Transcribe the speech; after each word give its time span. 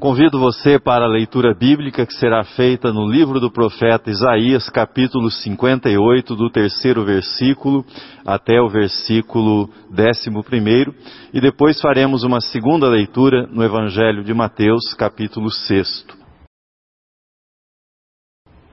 Convido 0.00 0.40
você 0.40 0.78
para 0.78 1.04
a 1.04 1.08
leitura 1.08 1.54
bíblica 1.54 2.06
que 2.06 2.14
será 2.14 2.42
feita 2.42 2.90
no 2.90 3.06
livro 3.06 3.38
do 3.38 3.50
profeta 3.50 4.08
Isaías, 4.08 4.70
capítulo 4.70 5.30
58, 5.30 6.34
do 6.34 6.48
terceiro 6.48 7.04
versículo 7.04 7.84
até 8.26 8.58
o 8.62 8.68
versículo 8.70 9.68
décimo 9.90 10.42
primeiro, 10.42 10.94
e 11.34 11.38
depois 11.38 11.78
faremos 11.82 12.22
uma 12.22 12.40
segunda 12.40 12.88
leitura 12.88 13.46
no 13.48 13.62
Evangelho 13.62 14.24
de 14.24 14.32
Mateus, 14.32 14.94
capítulo 14.94 15.50
sexto. 15.50 16.16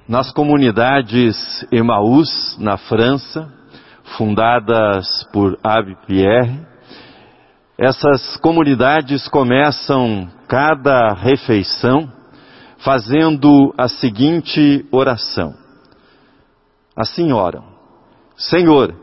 Nas 0.07 0.32
comunidades 0.32 1.36
Emaús, 1.73 2.57
na 2.57 2.78
França, 2.78 3.54
fundadas 4.18 5.28
por 5.34 5.59
Abbé 5.62 5.94
Pierre, 6.07 6.66
essas 7.78 8.38
comunidades 8.38 9.28
começam 9.28 10.37
cada 10.48 11.14
refeição 11.14 12.11
fazendo 12.79 13.74
a 13.78 13.88
seguinte 13.88 14.86
oração. 14.92 15.54
Assim 16.96 17.32
oram: 17.32 17.64
Senhor, 18.36 18.96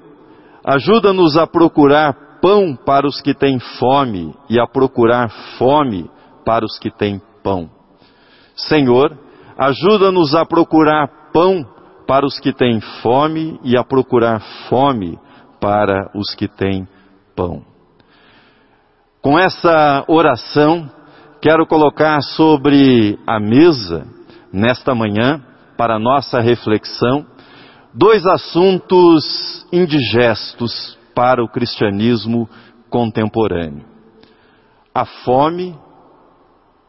ajuda-nos 0.65 1.37
a 1.37 1.47
procurar 1.47 2.41
pão 2.41 2.77
para 2.77 3.07
os 3.07 3.21
que 3.21 3.35
têm 3.35 3.59
fome 3.59 4.35
e 4.49 4.61
a 4.61 4.67
procurar 4.67 5.31
fome 5.59 6.11
para 6.45 6.65
os 6.65 6.79
que 6.79 6.91
têm 6.91 7.21
pão. 7.43 7.71
Senhor, 8.57 9.17
ajuda-nos 9.59 10.35
a 10.35 10.45
procurar 10.45 11.31
pão 11.33 11.67
para 12.07 12.27
os 12.27 12.39
que 12.39 12.53
têm 12.53 12.81
fome 13.03 13.59
e 13.65 13.77
a 13.77 13.85
procurar 13.85 14.41
fome 14.69 15.19
para 15.61 16.11
os 16.15 16.35
que 16.35 16.47
têm 16.47 16.87
pão. 17.35 17.63
Com 19.23 19.39
essa 19.39 20.05
oração, 20.07 20.91
quero 21.45 21.67
colocar 21.67 22.23
sobre 22.23 23.19
a 23.27 23.39
mesa, 23.39 24.07
nesta 24.51 24.95
manhã, 24.95 25.45
para 25.77 25.99
nossa 25.99 26.41
reflexão, 26.41 27.27
dois 27.93 28.25
assuntos 28.25 29.67
indigestos 29.71 30.99
para 31.15 31.45
o 31.45 31.49
cristianismo 31.49 32.49
contemporâneo: 32.89 33.85
a 34.95 35.05
fome 35.05 35.79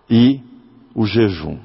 e 0.09 0.39
o 0.95 1.05
jejum. 1.05 1.59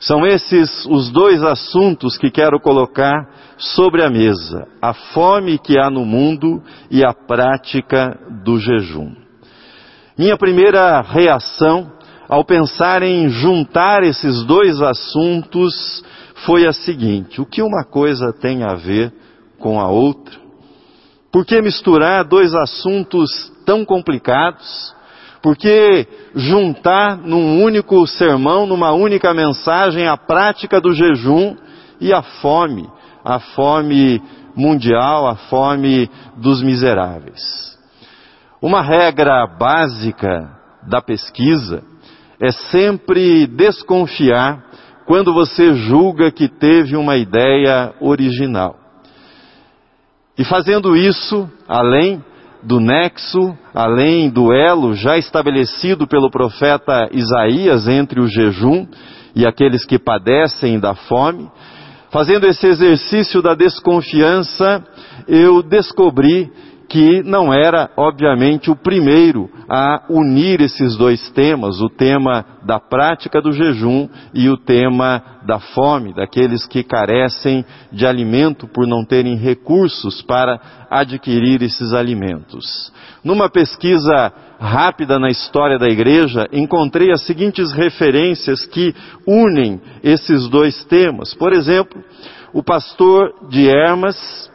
São 0.00 0.26
esses 0.26 0.86
os 0.86 1.10
dois 1.10 1.42
assuntos 1.42 2.16
que 2.16 2.30
quero 2.30 2.58
colocar 2.58 3.28
sobre 3.58 4.02
a 4.02 4.08
mesa: 4.08 4.66
a 4.80 4.94
fome 4.94 5.58
que 5.58 5.78
há 5.78 5.90
no 5.90 6.06
mundo 6.06 6.62
e 6.90 7.04
a 7.04 7.12
prática 7.12 8.18
do 8.42 8.58
jejum. 8.58 9.14
Minha 10.16 10.38
primeira 10.38 11.02
reação 11.02 11.95
ao 12.28 12.44
pensar 12.44 13.02
em 13.02 13.28
juntar 13.28 14.02
esses 14.02 14.44
dois 14.44 14.80
assuntos 14.80 16.04
foi 16.44 16.66
a 16.66 16.72
seguinte: 16.72 17.40
o 17.40 17.46
que 17.46 17.62
uma 17.62 17.84
coisa 17.84 18.32
tem 18.32 18.62
a 18.62 18.74
ver 18.74 19.12
com 19.58 19.80
a 19.80 19.88
outra? 19.88 20.34
Por 21.32 21.44
que 21.44 21.60
misturar 21.60 22.24
dois 22.24 22.54
assuntos 22.54 23.30
tão 23.64 23.84
complicados? 23.84 24.94
Por 25.42 25.56
que 25.56 26.06
juntar 26.34 27.18
num 27.18 27.62
único 27.62 28.06
sermão, 28.06 28.66
numa 28.66 28.92
única 28.92 29.32
mensagem, 29.32 30.08
a 30.08 30.16
prática 30.16 30.80
do 30.80 30.92
jejum 30.92 31.56
e 32.00 32.12
a 32.12 32.22
fome, 32.22 32.88
a 33.24 33.38
fome 33.38 34.20
mundial, 34.56 35.28
a 35.28 35.36
fome 35.36 36.10
dos 36.38 36.62
miseráveis? 36.62 37.76
Uma 38.60 38.82
regra 38.82 39.46
básica 39.46 40.50
da 40.88 41.00
pesquisa 41.00 41.82
é 42.40 42.52
sempre 42.70 43.46
desconfiar 43.46 44.64
quando 45.06 45.32
você 45.32 45.74
julga 45.74 46.30
que 46.30 46.48
teve 46.48 46.96
uma 46.96 47.16
ideia 47.16 47.94
original. 48.00 48.76
E 50.36 50.44
fazendo 50.44 50.96
isso, 50.96 51.48
além 51.66 52.22
do 52.62 52.80
nexo, 52.80 53.56
além 53.72 54.28
do 54.28 54.52
elo 54.52 54.94
já 54.94 55.16
estabelecido 55.16 56.06
pelo 56.06 56.30
profeta 56.30 57.08
Isaías 57.12 57.86
entre 57.86 58.20
o 58.20 58.26
jejum 58.26 58.86
e 59.34 59.46
aqueles 59.46 59.84
que 59.84 59.98
padecem 59.98 60.78
da 60.78 60.94
fome, 60.94 61.48
fazendo 62.10 62.46
esse 62.46 62.66
exercício 62.66 63.40
da 63.40 63.54
desconfiança, 63.54 64.84
eu 65.28 65.62
descobri 65.62 66.50
que 66.88 67.22
não 67.22 67.52
era, 67.52 67.90
obviamente, 67.96 68.70
o 68.70 68.76
primeiro 68.76 69.50
a 69.68 70.04
unir 70.08 70.60
esses 70.60 70.96
dois 70.96 71.30
temas, 71.30 71.80
o 71.80 71.88
tema 71.88 72.44
da 72.64 72.78
prática 72.78 73.40
do 73.40 73.52
jejum 73.52 74.08
e 74.32 74.48
o 74.48 74.56
tema 74.56 75.22
da 75.44 75.58
fome, 75.58 76.14
daqueles 76.14 76.66
que 76.66 76.84
carecem 76.84 77.64
de 77.92 78.06
alimento 78.06 78.68
por 78.68 78.86
não 78.86 79.04
terem 79.04 79.36
recursos 79.36 80.22
para 80.22 80.60
adquirir 80.90 81.62
esses 81.62 81.92
alimentos. 81.92 82.92
Numa 83.24 83.48
pesquisa 83.48 84.32
rápida 84.58 85.18
na 85.18 85.28
história 85.28 85.78
da 85.78 85.88
igreja, 85.88 86.48
encontrei 86.52 87.10
as 87.10 87.26
seguintes 87.26 87.72
referências 87.72 88.64
que 88.64 88.94
unem 89.26 89.80
esses 90.02 90.48
dois 90.48 90.84
temas. 90.84 91.34
Por 91.34 91.52
exemplo, 91.52 92.02
o 92.52 92.62
pastor 92.62 93.48
de 93.50 93.68
Hermas, 93.68 94.50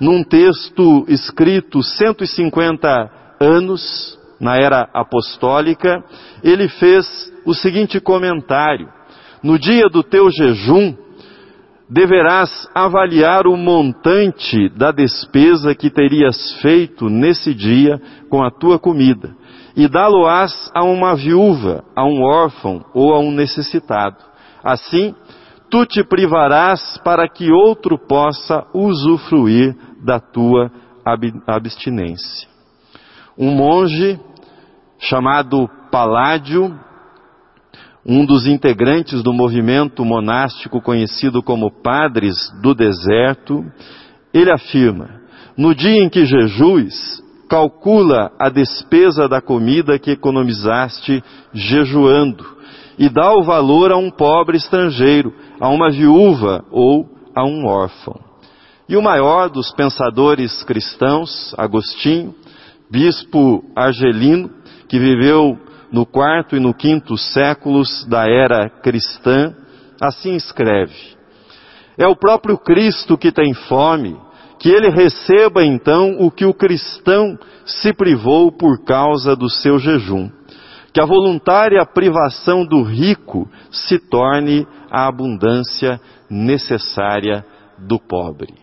num 0.00 0.22
texto 0.22 1.04
escrito 1.08 1.82
150 1.82 3.10
anos 3.40 4.18
na 4.40 4.56
era 4.56 4.88
apostólica, 4.92 6.04
ele 6.42 6.68
fez 6.68 7.32
o 7.44 7.54
seguinte 7.54 8.00
comentário: 8.00 8.88
No 9.42 9.58
dia 9.58 9.88
do 9.88 10.02
teu 10.02 10.30
jejum, 10.30 10.94
deverás 11.88 12.68
avaliar 12.74 13.46
o 13.46 13.56
montante 13.56 14.68
da 14.70 14.90
despesa 14.90 15.74
que 15.74 15.88
terias 15.88 16.52
feito 16.60 17.08
nesse 17.08 17.54
dia 17.54 18.00
com 18.28 18.42
a 18.42 18.50
tua 18.50 18.78
comida, 18.78 19.34
e 19.76 19.88
dá-lo-ás 19.88 20.70
a 20.74 20.84
uma 20.84 21.14
viúva, 21.14 21.84
a 21.94 22.04
um 22.04 22.22
órfão 22.22 22.84
ou 22.92 23.14
a 23.14 23.18
um 23.18 23.30
necessitado. 23.30 24.16
Assim, 24.64 25.14
tu 25.70 25.84
te 25.86 26.04
privarás 26.04 26.98
para 27.04 27.28
que 27.28 27.50
outro 27.50 27.98
possa 27.98 28.66
usufruir 28.72 29.76
da 30.04 30.20
tua 30.20 30.70
abstinência. 31.46 32.48
Um 33.38 33.54
monge 33.54 34.18
chamado 34.98 35.68
Paládio, 35.90 36.78
um 38.04 38.24
dos 38.24 38.46
integrantes 38.46 39.22
do 39.22 39.32
movimento 39.32 40.04
monástico 40.04 40.80
conhecido 40.80 41.42
como 41.42 41.70
Padres 41.70 42.50
do 42.62 42.74
Deserto, 42.74 43.64
ele 44.32 44.50
afirma: 44.50 45.20
no 45.56 45.74
dia 45.74 46.02
em 46.02 46.08
que 46.08 46.24
jejues, 46.24 47.22
calcula 47.48 48.32
a 48.38 48.48
despesa 48.48 49.28
da 49.28 49.40
comida 49.40 49.98
que 49.98 50.10
economizaste 50.10 51.22
jejuando 51.52 52.55
e 52.98 53.08
dá 53.08 53.32
o 53.32 53.42
valor 53.42 53.92
a 53.92 53.96
um 53.96 54.10
pobre 54.10 54.56
estrangeiro, 54.56 55.32
a 55.60 55.68
uma 55.68 55.90
viúva 55.90 56.64
ou 56.70 57.08
a 57.34 57.44
um 57.44 57.66
órfão. 57.66 58.18
E 58.88 58.96
o 58.96 59.02
maior 59.02 59.50
dos 59.50 59.72
pensadores 59.72 60.62
cristãos, 60.62 61.54
Agostinho, 61.58 62.34
bispo 62.90 63.64
argelino, 63.74 64.50
que 64.88 64.98
viveu 64.98 65.58
no 65.92 66.06
quarto 66.06 66.56
e 66.56 66.60
no 66.60 66.72
quinto 66.72 67.16
séculos 67.16 68.04
da 68.06 68.28
era 68.28 68.70
cristã, 68.70 69.54
assim 70.00 70.34
escreve: 70.34 70.94
É 71.98 72.06
o 72.06 72.16
próprio 72.16 72.56
Cristo 72.56 73.18
que 73.18 73.32
tem 73.32 73.52
fome, 73.52 74.16
que 74.58 74.70
ele 74.70 74.88
receba 74.88 75.64
então 75.64 76.16
o 76.20 76.30
que 76.30 76.44
o 76.44 76.54
cristão 76.54 77.36
se 77.64 77.92
privou 77.92 78.52
por 78.52 78.84
causa 78.84 79.34
do 79.34 79.50
seu 79.50 79.78
jejum 79.78 80.30
que 80.96 81.00
a 81.02 81.04
voluntária 81.04 81.84
privação 81.84 82.64
do 82.64 82.82
rico 82.82 83.46
se 83.70 83.98
torne 83.98 84.66
a 84.90 85.06
abundância 85.06 86.00
necessária 86.30 87.44
do 87.76 87.98
pobre. 87.98 88.54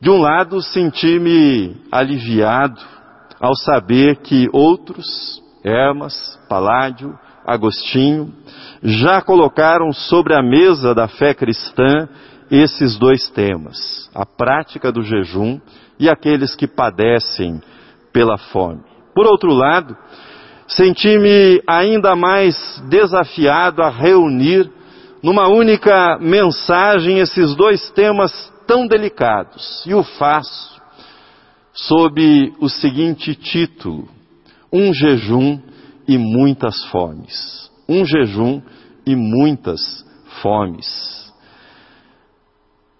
De 0.00 0.08
um 0.08 0.20
lado, 0.20 0.62
senti-me 0.62 1.76
aliviado 1.90 2.80
ao 3.40 3.56
saber 3.56 4.18
que 4.18 4.46
outros, 4.52 5.42
Hermas, 5.64 6.38
Paládio, 6.48 7.18
Agostinho, 7.44 8.32
já 8.80 9.20
colocaram 9.20 9.92
sobre 9.92 10.36
a 10.36 10.40
mesa 10.40 10.94
da 10.94 11.08
fé 11.08 11.34
cristã 11.34 12.08
esses 12.48 12.96
dois 12.96 13.28
temas, 13.30 14.08
a 14.14 14.24
prática 14.24 14.92
do 14.92 15.02
jejum 15.02 15.58
e 15.98 16.08
aqueles 16.08 16.54
que 16.54 16.68
padecem 16.68 17.60
pela 18.12 18.38
fome. 18.38 18.87
Por 19.18 19.26
outro 19.26 19.52
lado, 19.52 19.96
senti-me 20.68 21.60
ainda 21.66 22.14
mais 22.14 22.80
desafiado 22.88 23.82
a 23.82 23.90
reunir 23.90 24.70
numa 25.20 25.48
única 25.48 26.16
mensagem 26.20 27.18
esses 27.18 27.56
dois 27.56 27.90
temas 27.90 28.30
tão 28.64 28.86
delicados. 28.86 29.84
E 29.84 29.92
o 29.92 30.04
faço 30.04 30.80
sob 31.72 32.54
o 32.60 32.68
seguinte 32.68 33.34
título: 33.34 34.08
Um 34.72 34.94
jejum 34.94 35.60
e 36.06 36.16
muitas 36.16 36.84
fomes. 36.84 37.68
Um 37.88 38.04
jejum 38.04 38.62
e 39.04 39.16
muitas 39.16 39.80
fomes. 40.40 41.34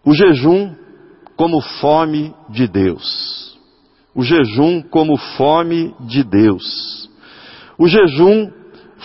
O 0.04 0.12
jejum 0.12 0.74
como 1.36 1.60
fome 1.60 2.34
de 2.50 2.66
Deus. 2.66 3.37
O 4.18 4.24
jejum 4.24 4.82
como 4.82 5.16
fome 5.16 5.94
de 6.00 6.24
Deus. 6.24 7.08
O 7.78 7.86
jejum 7.86 8.50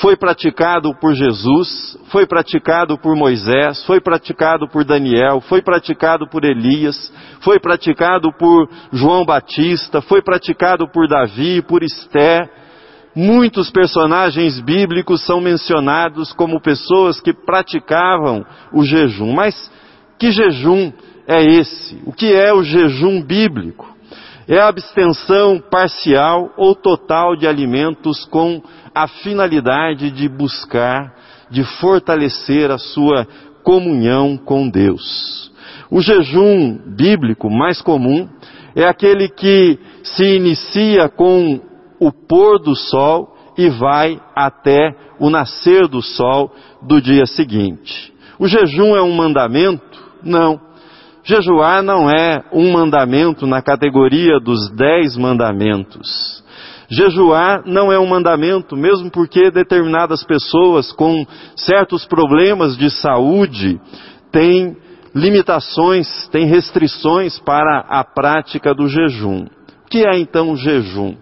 foi 0.02 0.18
praticado 0.18 0.92
por 1.00 1.14
Jesus, 1.14 1.96
foi 2.06 2.26
praticado 2.26 2.98
por 2.98 3.16
Moisés, 3.16 3.86
foi 3.86 4.02
praticado 4.02 4.68
por 4.68 4.84
Daniel, 4.84 5.40
foi 5.42 5.62
praticado 5.62 6.28
por 6.28 6.44
Elias, 6.44 7.14
foi 7.42 7.60
praticado 7.60 8.34
por 8.40 8.68
João 8.92 9.24
Batista, 9.24 10.02
foi 10.02 10.24
praticado 10.24 10.88
por 10.92 11.08
Davi, 11.08 11.62
por 11.62 11.84
Esté. 11.84 12.50
Muitos 13.16 13.70
personagens 13.70 14.60
bíblicos 14.62 15.24
são 15.28 15.40
mencionados 15.40 16.34
como 16.34 16.60
pessoas 16.60 17.22
que 17.22 17.36
praticavam 17.36 18.44
o 18.74 18.84
jejum. 18.84 19.32
Mas 19.32 19.72
que 20.18 20.32
jejum 20.32 20.92
é 21.28 21.44
esse? 21.44 22.02
O 22.04 22.12
que 22.12 22.34
é 22.34 22.52
o 22.52 22.64
jejum 22.64 23.22
bíblico? 23.22 23.93
É 24.48 24.60
a 24.60 24.68
abstenção 24.68 25.60
parcial 25.72 26.52
ou 26.58 26.76
total 26.76 27.36
de 27.36 27.48
alimentos 27.48 28.26
com 28.26 28.62
a 28.94 29.08
finalidade 29.08 30.12
de 30.12 30.28
buscar, 30.28 31.14
de 31.50 31.64
fortalecer 31.80 32.70
a 32.70 32.78
sua 32.78 33.26
comunhão 33.64 34.38
com 34.38 34.70
Deus. 34.70 35.52
O 35.90 36.02
jejum 36.02 36.78
bíblico 36.96 37.50
mais 37.50 37.82
comum 37.82 38.28
é 38.76 38.86
aquele 38.86 39.30
que 39.30 39.80
se 40.04 40.36
inicia 40.36 41.08
com 41.08 41.62
o 42.00 42.12
pôr 42.12 42.60
do 42.60 42.76
sol 42.76 43.34
e 43.58 43.70
vai 43.70 44.20
até 44.36 44.96
o 45.20 45.30
nascer 45.30 45.88
do 45.88 46.02
sol 46.02 46.52
do 46.82 47.00
dia 47.00 47.26
seguinte. 47.26 48.14
O 48.38 48.48
jejum 48.48 48.96
é 48.96 49.02
um 49.02 49.14
mandamento? 49.14 50.04
Não. 50.24 50.60
Jejuar 51.24 51.82
não 51.82 52.10
é 52.10 52.44
um 52.52 52.74
mandamento 52.74 53.48
na 53.48 53.62
categoria 53.62 54.40
dos 54.40 54.70
dez 54.76 55.16
mandamentos. 55.16 56.44
Jejuar 56.90 57.64
não 57.66 57.92
é 57.92 57.98
um 57.98 58.06
mandamento, 58.06 58.76
mesmo 58.76 59.10
porque 59.10 59.50
determinadas 59.50 60.24
pessoas 60.24 60.92
com 60.92 61.26
certos 61.56 62.06
problemas 62.06 62.78
de 62.78 62.90
saúde 62.90 63.80
têm 64.32 64.76
limitações, 65.16 66.28
têm 66.28 66.46
restrições 66.46 67.40
para 67.40 67.86
a 67.88 68.04
prática 68.04 68.74
do 68.74 68.90
jejum. 68.90 69.46
O 69.46 69.90
que 69.90 70.06
é 70.06 70.18
então 70.20 70.56
jejum? 70.58 71.16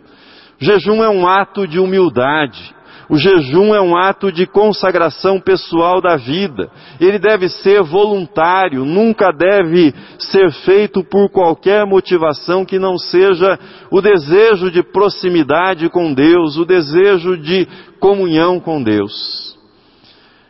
Jejum 0.59 1.03
é 1.03 1.09
um 1.09 1.27
ato 1.27 1.67
de 1.67 1.79
humildade, 1.79 2.73
o 3.11 3.17
jejum 3.17 3.75
é 3.75 3.81
um 3.81 3.97
ato 3.97 4.31
de 4.31 4.47
consagração 4.47 5.37
pessoal 5.37 5.99
da 5.99 6.15
vida. 6.15 6.71
Ele 6.97 7.19
deve 7.19 7.49
ser 7.49 7.83
voluntário, 7.83 8.85
nunca 8.85 9.33
deve 9.33 9.93
ser 10.17 10.49
feito 10.63 11.03
por 11.03 11.29
qualquer 11.29 11.85
motivação 11.85 12.63
que 12.63 12.79
não 12.79 12.97
seja 12.97 13.59
o 13.91 13.99
desejo 13.99 14.71
de 14.71 14.81
proximidade 14.81 15.89
com 15.89 16.13
Deus, 16.13 16.55
o 16.55 16.63
desejo 16.63 17.35
de 17.35 17.67
comunhão 17.99 18.61
com 18.61 18.81
Deus. 18.81 19.59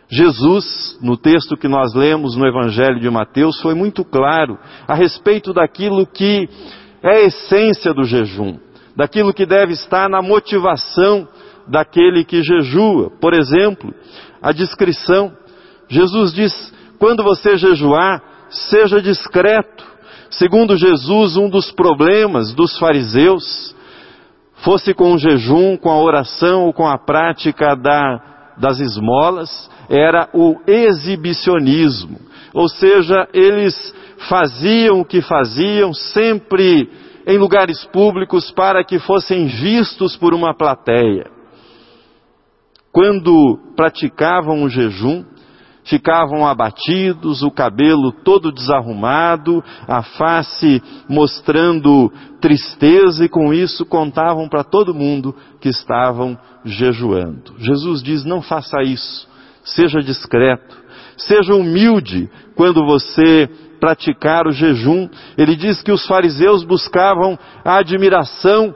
Jesus, 0.08 1.00
no 1.02 1.18
texto 1.18 1.58
que 1.58 1.68
nós 1.68 1.96
lemos 1.96 2.36
no 2.38 2.46
Evangelho 2.46 3.00
de 3.00 3.10
Mateus, 3.10 3.60
foi 3.60 3.74
muito 3.74 4.06
claro 4.06 4.56
a 4.88 4.94
respeito 4.94 5.52
daquilo 5.52 6.06
que 6.06 6.48
é 7.02 7.10
a 7.10 7.22
essência 7.22 7.92
do 7.92 8.04
jejum, 8.04 8.60
daquilo 8.96 9.34
que 9.34 9.48
deve 9.48 9.74
estar 9.74 10.08
na 10.08 10.22
motivação 10.22 11.28
daquele 11.68 12.24
que 12.24 12.42
jejua. 12.44 13.12
Por 13.20 13.34
exemplo, 13.34 13.94
a 14.42 14.52
discrição. 14.52 15.32
Jesus 15.88 16.34
diz: 16.34 16.74
quando 16.98 17.24
você 17.24 17.58
jejuar, 17.58 18.22
seja 18.50 19.02
discreto. 19.02 19.90
Segundo 20.30 20.78
Jesus, 20.78 21.36
um 21.36 21.50
dos 21.50 21.72
problemas 21.72 22.54
dos 22.54 22.78
fariseus, 22.78 23.76
fosse 24.58 24.94
com 24.94 25.14
o 25.14 25.18
jejum, 25.18 25.76
com 25.76 25.90
a 25.90 26.02
oração 26.02 26.66
ou 26.66 26.74
com 26.74 26.88
a 26.88 26.98
prática 26.98 27.76
da, 27.76 28.54
das 28.58 28.80
esmolas, 28.80 29.70
era 29.90 30.30
o 30.34 30.56
exibicionismo. 30.66 32.18
Ou 32.54 32.70
seja, 32.70 33.28
eles 33.34 33.94
faziam 34.30 35.02
o 35.02 35.06
que 35.06 35.22
faziam 35.22 35.94
sempre 35.94 36.90
em 37.28 37.38
lugares 37.38 37.84
públicos 37.86 38.52
para 38.52 38.84
que 38.84 39.00
fossem 39.00 39.48
vistos 39.48 40.16
por 40.16 40.34
uma 40.34 40.54
plateia 40.54 41.41
quando 42.92 43.60
praticavam 43.76 44.64
o 44.64 44.70
jejum, 44.70 45.24
ficavam 45.84 46.46
abatidos, 46.46 47.42
o 47.42 47.52
cabelo 47.52 48.12
todo 48.12 48.52
desarrumado, 48.52 49.64
a 49.88 50.04
face 50.04 50.82
mostrando 51.10 52.12
tristeza 52.40 53.26
e 53.26 53.30
com 53.30 53.54
isso 53.54 53.86
contavam 53.86 54.48
para 54.48 54.64
todo 54.64 54.94
mundo 54.94 55.36
que 55.60 55.70
estavam 55.70 56.38
jejuando. 56.64 57.54
Jesus 57.58 58.04
diz: 58.04 58.24
não 58.26 58.42
faça 58.42 58.82
isso, 58.84 59.28
seja 59.64 60.02
discreto, 60.02 60.76
seja 61.18 61.56
humilde 61.56 62.30
quando 62.56 62.86
você 62.86 63.50
praticar 63.80 64.46
o 64.48 64.52
jejum. 64.52 65.10
Ele 65.38 65.56
diz 65.56 65.82
que 65.82 65.92
os 65.92 66.06
fariseus 66.06 66.64
buscavam 66.64 67.38
a 67.66 67.78
admiração 67.78 68.76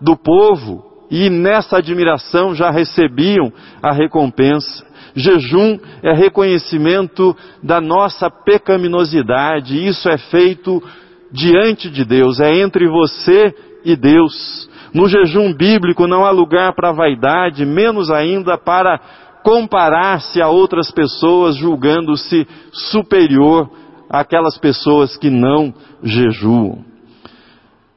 do 0.00 0.16
povo, 0.16 0.93
e 1.10 1.28
nessa 1.30 1.78
admiração 1.78 2.54
já 2.54 2.70
recebiam 2.70 3.52
a 3.82 3.92
recompensa. 3.92 4.84
Jejum 5.14 5.78
é 6.02 6.12
reconhecimento 6.12 7.36
da 7.62 7.80
nossa 7.80 8.28
pecaminosidade, 8.28 9.86
isso 9.86 10.08
é 10.08 10.18
feito 10.18 10.82
diante 11.30 11.88
de 11.88 12.04
Deus, 12.04 12.40
é 12.40 12.56
entre 12.56 12.88
você 12.88 13.54
e 13.84 13.94
Deus. 13.94 14.68
No 14.92 15.08
jejum 15.08 15.52
bíblico 15.52 16.06
não 16.06 16.24
há 16.24 16.30
lugar 16.30 16.74
para 16.74 16.92
vaidade, 16.92 17.64
menos 17.66 18.10
ainda 18.10 18.56
para 18.56 19.00
comparar-se 19.42 20.40
a 20.40 20.48
outras 20.48 20.90
pessoas, 20.90 21.56
julgando-se 21.56 22.46
superior 22.72 23.70
àquelas 24.08 24.56
pessoas 24.56 25.16
que 25.16 25.28
não 25.30 25.74
jejuam. 26.02 26.93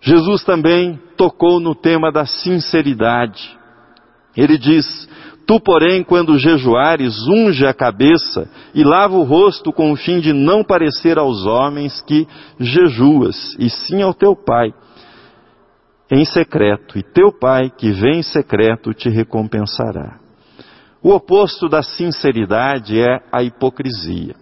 Jesus 0.08 0.44
também 0.46 0.98
tocou 1.18 1.60
no 1.60 1.76
tema 1.76 2.12
da 2.12 2.26
sinceridade. 2.26 3.58
Ele 4.36 4.58
diz: 4.58 4.86
Tu, 5.46 5.60
porém, 5.60 6.02
quando 6.02 6.40
jejuares, 6.40 7.28
unge 7.28 7.66
a 7.66 7.74
cabeça 7.74 8.50
e 8.74 8.86
lava 8.86 9.16
o 9.16 9.24
rosto 9.24 9.74
com 9.74 9.92
o 9.92 9.98
fim 9.98 10.22
de 10.22 10.32
não 10.32 10.64
parecer 10.64 11.20
aos 11.20 11.46
homens 11.46 12.00
que 12.02 12.26
jejuas, 12.58 13.56
e 13.60 13.70
sim 13.70 14.02
ao 14.02 14.14
teu 14.14 14.34
Pai 14.34 14.74
em 16.10 16.24
secreto, 16.24 16.98
e 16.98 17.04
teu 17.04 17.34
Pai 17.38 17.70
que 17.70 17.92
vem 17.92 18.20
em 18.20 18.24
secreto 18.24 18.94
te 18.94 19.10
recompensará. 19.10 20.20
O 21.04 21.14
oposto 21.14 21.68
da 21.68 21.84
sinceridade 21.84 22.98
é 22.98 23.20
a 23.30 23.44
hipocrisia. 23.44 24.36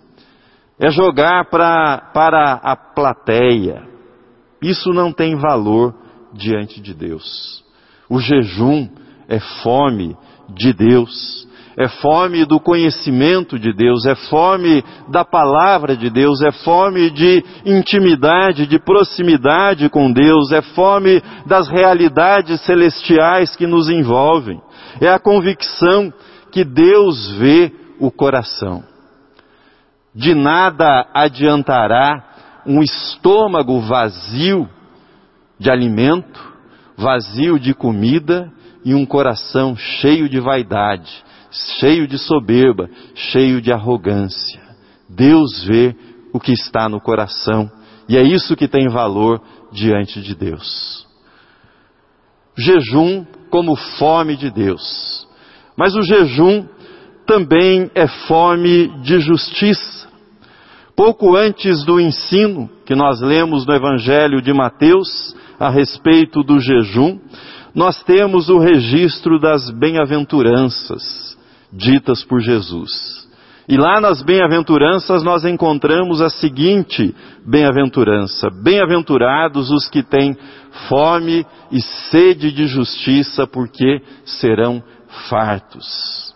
É 0.79 0.91
jogar 0.91 1.49
pra, 1.49 2.11
para 2.13 2.53
a 2.53 2.75
plateia. 2.75 3.94
Isso 4.61 4.91
não 4.91 5.11
tem 5.11 5.35
valor 5.35 5.93
diante 6.33 6.81
de 6.81 6.93
Deus. 6.93 7.63
O 8.09 8.19
jejum 8.19 8.87
é 9.27 9.39
fome 9.39 10.15
de 10.49 10.73
Deus, 10.73 11.47
é 11.77 11.87
fome 11.87 12.45
do 12.45 12.59
conhecimento 12.59 13.59
de 13.59 13.73
Deus, 13.73 14.05
é 14.05 14.15
fome 14.15 14.83
da 15.09 15.25
palavra 15.25 15.95
de 15.97 16.09
Deus, 16.09 16.41
é 16.41 16.51
fome 16.51 17.09
de 17.09 17.43
intimidade, 17.65 18.67
de 18.67 18.79
proximidade 18.79 19.89
com 19.89 20.11
Deus, 20.11 20.51
é 20.51 20.61
fome 20.61 21.21
das 21.45 21.67
realidades 21.67 22.61
celestiais 22.61 23.55
que 23.55 23.67
nos 23.67 23.89
envolvem, 23.89 24.61
é 25.01 25.09
a 25.09 25.19
convicção 25.19 26.13
que 26.51 26.63
Deus 26.63 27.31
vê 27.33 27.71
o 27.99 28.09
coração. 28.09 28.83
De 30.13 30.33
nada 30.33 31.07
adiantará 31.13 32.34
um 32.65 32.81
estômago 32.81 33.79
vazio 33.81 34.69
de 35.59 35.69
alimento, 35.69 36.53
vazio 36.97 37.59
de 37.59 37.73
comida 37.73 38.51
e 38.83 38.93
um 38.93 39.05
coração 39.05 39.75
cheio 39.75 40.27
de 40.27 40.39
vaidade, 40.39 41.23
cheio 41.79 42.07
de 42.07 42.17
soberba, 42.17 42.89
cheio 43.13 43.61
de 43.61 43.71
arrogância. 43.71 44.61
Deus 45.09 45.63
vê 45.63 45.95
o 46.33 46.39
que 46.39 46.51
está 46.51 46.89
no 46.89 46.99
coração 46.99 47.69
e 48.07 48.17
é 48.17 48.23
isso 48.23 48.55
que 48.55 48.67
tem 48.67 48.87
valor 48.89 49.41
diante 49.71 50.21
de 50.21 50.35
Deus. 50.35 51.05
Jejum 52.57 53.25
como 53.49 53.75
fome 53.75 54.35
de 54.35 54.49
Deus. 54.49 55.27
Mas 55.77 55.95
o 55.95 56.01
jejum 56.01 56.67
também 57.25 57.89
é 57.95 58.07
fome 58.07 58.87
de 59.01 59.19
justiça. 59.19 59.94
Pouco 60.95 61.35
antes 61.35 61.83
do 61.83 61.99
ensino 61.99 62.69
que 62.85 62.95
nós 62.95 63.19
lemos 63.19 63.65
no 63.65 63.73
Evangelho 63.73 64.41
de 64.41 64.53
Mateus, 64.53 65.35
a 65.59 65.69
respeito 65.69 66.41
do 66.41 66.59
jejum, 66.59 67.19
nós 67.73 68.01
temos 68.03 68.47
o 68.47 68.57
registro 68.57 69.39
das 69.39 69.69
bem-aventuranças 69.71 71.37
ditas 71.71 72.23
por 72.23 72.39
Jesus. 72.39 73.25
E 73.67 73.77
lá 73.77 73.99
nas 73.99 74.21
bem-aventuranças 74.21 75.23
nós 75.23 75.43
encontramos 75.43 76.21
a 76.21 76.29
seguinte 76.29 77.13
bem-aventurança: 77.45 78.49
Bem-aventurados 78.63 79.71
os 79.71 79.89
que 79.89 80.03
têm 80.03 80.37
fome 80.87 81.45
e 81.71 81.81
sede 81.81 82.51
de 82.51 82.67
justiça, 82.67 83.47
porque 83.47 84.01
serão 84.23 84.83
fartos. 85.27 86.33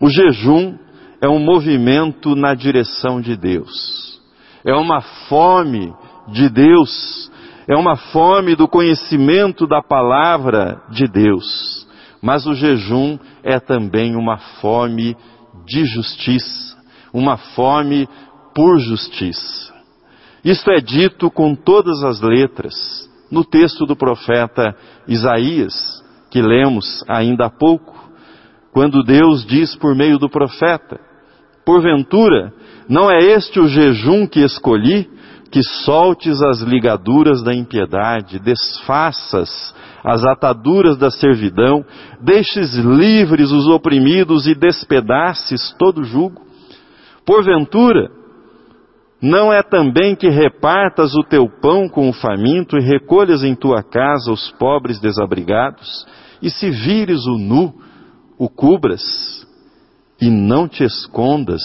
O 0.00 0.08
jejum 0.08 0.78
é 1.20 1.28
um 1.28 1.38
movimento 1.38 2.34
na 2.34 2.54
direção 2.54 3.20
de 3.20 3.36
Deus. 3.36 4.20
É 4.64 4.74
uma 4.74 5.00
fome 5.28 5.92
de 6.28 6.48
Deus. 6.48 7.30
É 7.68 7.76
uma 7.76 7.96
fome 7.96 8.56
do 8.56 8.66
conhecimento 8.66 9.66
da 9.66 9.82
palavra 9.82 10.82
de 10.90 11.06
Deus. 11.06 11.86
Mas 12.22 12.46
o 12.46 12.54
jejum 12.54 13.18
é 13.42 13.60
também 13.60 14.16
uma 14.16 14.38
fome 14.60 15.16
de 15.66 15.84
justiça, 15.84 16.76
uma 17.12 17.36
fome 17.36 18.08
por 18.54 18.78
justiça. 18.78 19.72
Isto 20.44 20.70
é 20.70 20.80
dito 20.80 21.30
com 21.30 21.54
todas 21.54 22.02
as 22.02 22.20
letras 22.20 22.74
no 23.30 23.44
texto 23.44 23.86
do 23.86 23.94
profeta 23.94 24.74
Isaías, 25.06 25.74
que 26.30 26.42
lemos 26.42 27.04
ainda 27.08 27.46
há 27.46 27.50
pouco, 27.50 27.94
quando 28.72 29.02
Deus 29.02 29.44
diz 29.46 29.76
por 29.76 29.94
meio 29.94 30.18
do 30.18 30.28
profeta: 30.28 31.00
Porventura, 31.64 32.52
não 32.88 33.10
é 33.10 33.18
este 33.18 33.60
o 33.60 33.68
jejum 33.68 34.26
que 34.26 34.40
escolhi, 34.40 35.08
que 35.50 35.62
soltes 35.62 36.40
as 36.42 36.60
ligaduras 36.60 37.42
da 37.42 37.54
impiedade, 37.54 38.38
desfaças 38.38 39.74
as 40.02 40.24
ataduras 40.24 40.96
da 40.96 41.10
servidão, 41.10 41.84
deixes 42.20 42.74
livres 42.74 43.50
os 43.50 43.66
oprimidos 43.66 44.46
e 44.46 44.54
despedaces 44.54 45.74
todo 45.78 46.04
jugo? 46.04 46.40
Porventura, 47.26 48.10
não 49.20 49.52
é 49.52 49.62
também 49.62 50.16
que 50.16 50.28
repartas 50.28 51.14
o 51.14 51.22
teu 51.22 51.46
pão 51.60 51.88
com 51.88 52.08
o 52.08 52.12
faminto 52.12 52.78
e 52.78 52.80
recolhas 52.80 53.44
em 53.44 53.54
tua 53.54 53.82
casa 53.82 54.32
os 54.32 54.50
pobres 54.52 54.98
desabrigados? 54.98 56.06
E 56.40 56.48
se 56.48 56.70
vires 56.70 57.26
o 57.26 57.36
nu, 57.36 57.74
o 58.38 58.48
cubras, 58.48 59.39
e 60.20 60.28
não 60.28 60.68
te 60.68 60.84
escondas 60.84 61.62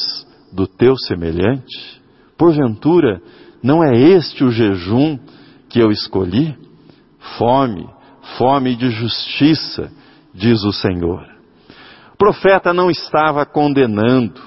do 0.52 0.68
teu 0.68 0.96
semelhante? 0.98 2.02
Porventura, 2.38 3.22
não 3.62 3.84
é 3.84 3.96
este 3.96 4.44
o 4.44 4.52
jejum 4.52 5.18
que 5.70 5.80
eu 5.80 5.92
escolhi? 5.92 6.56
Fome, 7.38 7.88
fome 8.38 8.76
de 8.76 8.90
justiça, 8.90 9.92
diz 10.34 10.64
o 10.64 10.72
Senhor. 10.72 11.26
O 12.14 12.18
profeta 12.18 12.74
não 12.74 12.90
estava 12.90 13.46
condenando, 13.46 14.40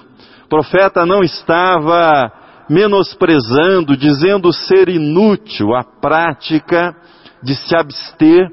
o 0.44 0.48
profeta 0.48 1.04
não 1.04 1.22
estava 1.22 2.32
menosprezando, 2.70 3.96
dizendo 3.96 4.52
ser 4.52 4.88
inútil 4.88 5.74
a 5.74 5.82
prática 5.82 6.94
de 7.42 7.54
se 7.54 7.76
abster 7.76 8.50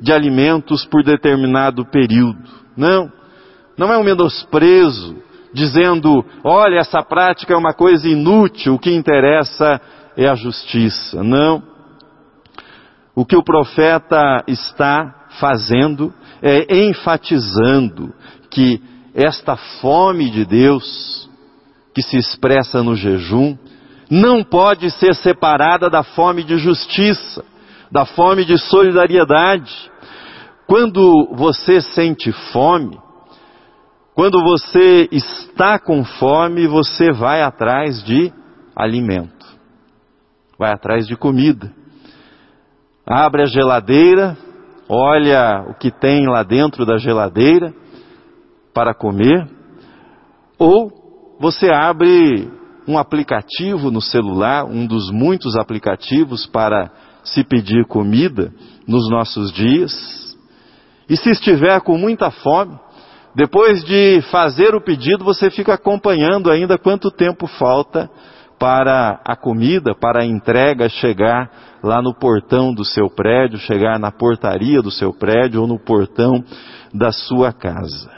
de 0.00 0.12
alimentos 0.12 0.84
por 0.86 1.02
determinado 1.02 1.84
período. 1.90 2.42
Não, 2.76 3.10
não 3.80 3.90
é 3.90 3.96
um 3.96 4.04
menosprezo, 4.04 5.16
dizendo, 5.54 6.22
olha, 6.44 6.80
essa 6.80 7.02
prática 7.02 7.54
é 7.54 7.56
uma 7.56 7.72
coisa 7.72 8.06
inútil, 8.06 8.74
o 8.74 8.78
que 8.78 8.94
interessa 8.94 9.80
é 10.18 10.28
a 10.28 10.34
justiça. 10.34 11.24
Não. 11.24 11.62
O 13.14 13.24
que 13.24 13.34
o 13.34 13.42
profeta 13.42 14.44
está 14.46 15.28
fazendo 15.40 16.12
é 16.42 16.84
enfatizando 16.84 18.12
que 18.50 18.82
esta 19.14 19.56
fome 19.56 20.28
de 20.28 20.44
Deus, 20.44 21.26
que 21.94 22.02
se 22.02 22.18
expressa 22.18 22.82
no 22.82 22.94
jejum, 22.94 23.56
não 24.10 24.44
pode 24.44 24.90
ser 24.90 25.14
separada 25.14 25.88
da 25.88 26.02
fome 26.02 26.44
de 26.44 26.58
justiça, 26.58 27.42
da 27.90 28.04
fome 28.04 28.44
de 28.44 28.58
solidariedade. 28.58 29.90
Quando 30.66 31.30
você 31.32 31.80
sente 31.80 32.30
fome, 32.52 32.98
quando 34.14 34.42
você 34.42 35.08
está 35.12 35.78
com 35.78 36.04
fome, 36.04 36.66
você 36.66 37.12
vai 37.12 37.42
atrás 37.42 38.02
de 38.04 38.32
alimento, 38.74 39.46
vai 40.58 40.72
atrás 40.72 41.06
de 41.06 41.16
comida. 41.16 41.72
Abre 43.06 43.42
a 43.42 43.46
geladeira, 43.46 44.36
olha 44.88 45.64
o 45.68 45.74
que 45.74 45.90
tem 45.90 46.26
lá 46.26 46.42
dentro 46.42 46.84
da 46.84 46.96
geladeira 46.96 47.72
para 48.74 48.94
comer, 48.94 49.48
ou 50.58 50.90
você 51.38 51.70
abre 51.70 52.50
um 52.86 52.98
aplicativo 52.98 53.90
no 53.90 54.00
celular, 54.00 54.64
um 54.64 54.86
dos 54.86 55.10
muitos 55.10 55.56
aplicativos 55.56 56.46
para 56.46 56.90
se 57.24 57.44
pedir 57.44 57.86
comida 57.86 58.52
nos 58.86 59.08
nossos 59.08 59.52
dias, 59.52 60.36
e 61.08 61.16
se 61.16 61.30
estiver 61.30 61.80
com 61.80 61.96
muita 61.96 62.30
fome, 62.30 62.78
depois 63.34 63.84
de 63.84 64.20
fazer 64.30 64.74
o 64.74 64.80
pedido, 64.80 65.24
você 65.24 65.50
fica 65.50 65.74
acompanhando 65.74 66.50
ainda 66.50 66.76
quanto 66.76 67.10
tempo 67.10 67.46
falta 67.46 68.10
para 68.58 69.20
a 69.24 69.36
comida, 69.36 69.94
para 69.94 70.22
a 70.22 70.26
entrega 70.26 70.88
chegar 70.88 71.78
lá 71.82 72.02
no 72.02 72.14
portão 72.14 72.74
do 72.74 72.84
seu 72.84 73.08
prédio, 73.08 73.58
chegar 73.58 73.98
na 73.98 74.10
portaria 74.10 74.82
do 74.82 74.90
seu 74.90 75.12
prédio 75.14 75.62
ou 75.62 75.66
no 75.66 75.78
portão 75.78 76.44
da 76.92 77.12
sua 77.12 77.52
casa. 77.52 78.10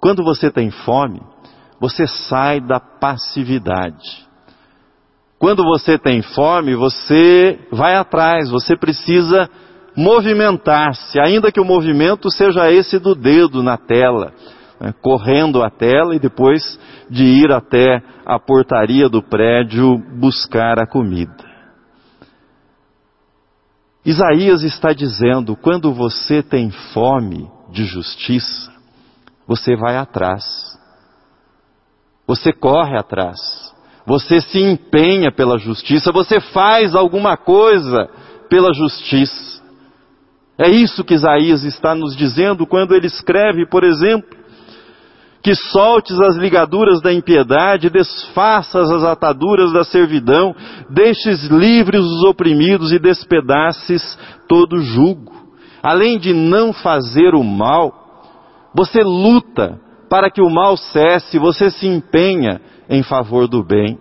Quando 0.00 0.22
você 0.22 0.50
tem 0.50 0.70
fome, 0.70 1.22
você 1.80 2.06
sai 2.06 2.60
da 2.60 2.78
passividade. 2.78 4.26
Quando 5.38 5.62
você 5.62 5.98
tem 5.98 6.22
fome, 6.22 6.74
você 6.74 7.58
vai 7.70 7.94
atrás, 7.94 8.50
você 8.50 8.76
precisa 8.76 9.48
movimentar-se, 9.96 11.18
ainda 11.18 11.50
que 11.50 11.60
o 11.60 11.64
movimento 11.64 12.30
seja 12.30 12.70
esse 12.70 12.98
do 12.98 13.14
dedo 13.14 13.62
na 13.62 13.76
tela, 13.78 14.32
né, 14.80 14.92
correndo 15.00 15.62
a 15.62 15.70
tela 15.70 16.14
e 16.14 16.18
depois 16.18 16.78
de 17.08 17.24
ir 17.24 17.50
até 17.50 18.02
a 18.24 18.38
portaria 18.38 19.08
do 19.08 19.22
prédio 19.22 19.96
buscar 20.18 20.78
a 20.78 20.86
comida. 20.86 21.46
Isaías 24.04 24.62
está 24.62 24.92
dizendo: 24.92 25.56
quando 25.56 25.92
você 25.92 26.42
tem 26.42 26.70
fome 26.70 27.50
de 27.72 27.84
justiça, 27.84 28.72
você 29.48 29.74
vai 29.74 29.96
atrás, 29.96 30.44
você 32.26 32.52
corre 32.52 32.96
atrás, 32.96 33.38
você 34.06 34.40
se 34.40 34.60
empenha 34.60 35.32
pela 35.32 35.58
justiça, 35.58 36.12
você 36.12 36.40
faz 36.40 36.94
alguma 36.94 37.36
coisa 37.36 38.08
pela 38.48 38.72
justiça. 38.72 39.55
É 40.58 40.68
isso 40.68 41.04
que 41.04 41.14
Isaías 41.14 41.64
está 41.64 41.94
nos 41.94 42.16
dizendo 42.16 42.66
quando 42.66 42.94
ele 42.94 43.06
escreve, 43.06 43.68
por 43.68 43.84
exemplo, 43.84 44.36
que 45.42 45.54
soltes 45.54 46.18
as 46.20 46.36
ligaduras 46.36 47.00
da 47.00 47.12
impiedade, 47.12 47.90
desfaças 47.90 48.90
as 48.90 49.04
ataduras 49.04 49.72
da 49.72 49.84
servidão, 49.84 50.56
deixes 50.90 51.44
livres 51.44 52.00
os 52.00 52.24
oprimidos 52.24 52.90
e 52.90 52.98
despedaces 52.98 54.18
todo 54.48 54.80
jugo. 54.80 55.32
Além 55.82 56.18
de 56.18 56.32
não 56.32 56.72
fazer 56.72 57.34
o 57.34 57.44
mal, 57.44 57.94
você 58.74 59.02
luta 59.02 59.78
para 60.10 60.30
que 60.30 60.40
o 60.40 60.50
mal 60.50 60.76
cesse, 60.76 61.38
você 61.38 61.70
se 61.70 61.86
empenha 61.86 62.60
em 62.88 63.02
favor 63.02 63.46
do 63.46 63.62
bem. 63.62 63.98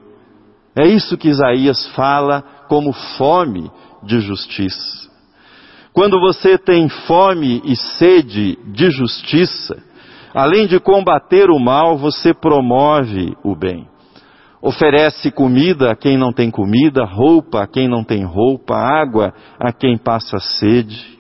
É 0.76 0.88
isso 0.88 1.18
que 1.18 1.30
Isaías 1.30 1.86
fala 1.90 2.44
como 2.68 2.92
fome 2.92 3.72
de 4.04 4.20
justiça. 4.20 5.05
Quando 5.96 6.20
você 6.20 6.60
tem 6.60 6.88
fome 6.90 7.62
e 7.66 7.76
sede 7.76 8.60
de 8.68 8.92
justiça, 8.92 9.82
Além 10.36 10.68
de 10.68 10.82
combater 10.82 11.50
o 11.50 11.58
mal, 11.58 11.98
você 11.98 12.34
promove 12.34 13.38
o 13.42 13.56
bem. 13.56 13.88
Oferece 14.62 15.32
comida 15.32 15.92
a 15.92 15.96
quem 15.96 16.18
não 16.18 16.34
tem 16.34 16.52
comida, 16.52 17.06
roupa 17.06 17.64
a 17.64 17.68
quem 17.68 17.88
não 17.88 18.04
tem 18.04 18.26
roupa, 18.26 18.76
água 18.76 19.34
a 19.58 19.72
quem 19.72 19.98
passa 19.98 20.38
sede. 20.38 21.18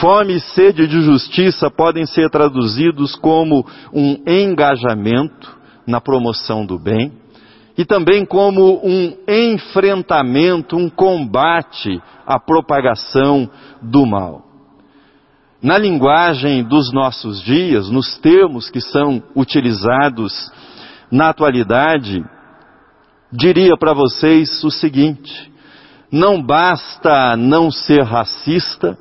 Fome 0.00 0.34
e 0.34 0.40
sede 0.40 0.86
de 0.86 1.02
justiça 1.02 1.68
podem 1.68 2.06
ser 2.06 2.30
traduzidos 2.30 3.16
como 3.16 3.66
um 3.92 4.22
engajamento 4.24 5.58
na 5.84 6.00
promoção 6.00 6.64
do 6.64 6.78
bem 6.78 7.23
e 7.76 7.84
também 7.84 8.24
como 8.24 8.80
um 8.84 9.16
enfrentamento, 9.28 10.76
um 10.76 10.88
combate 10.88 12.00
à 12.26 12.38
propagação 12.38 13.50
do 13.82 14.06
mal. 14.06 14.42
Na 15.60 15.78
linguagem 15.78 16.62
dos 16.62 16.92
nossos 16.92 17.42
dias, 17.42 17.88
nos 17.88 18.18
termos 18.18 18.70
que 18.70 18.80
são 18.80 19.22
utilizados 19.34 20.52
na 21.10 21.30
atualidade, 21.30 22.22
diria 23.32 23.76
para 23.76 23.92
vocês 23.92 24.62
o 24.62 24.70
seguinte: 24.70 25.50
não 26.12 26.40
basta 26.40 27.36
não 27.36 27.70
ser 27.70 28.02
racista, 28.02 28.96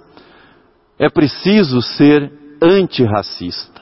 é 0.98 1.10
preciso 1.10 1.82
ser 1.82 2.32
antirracista. 2.62 3.82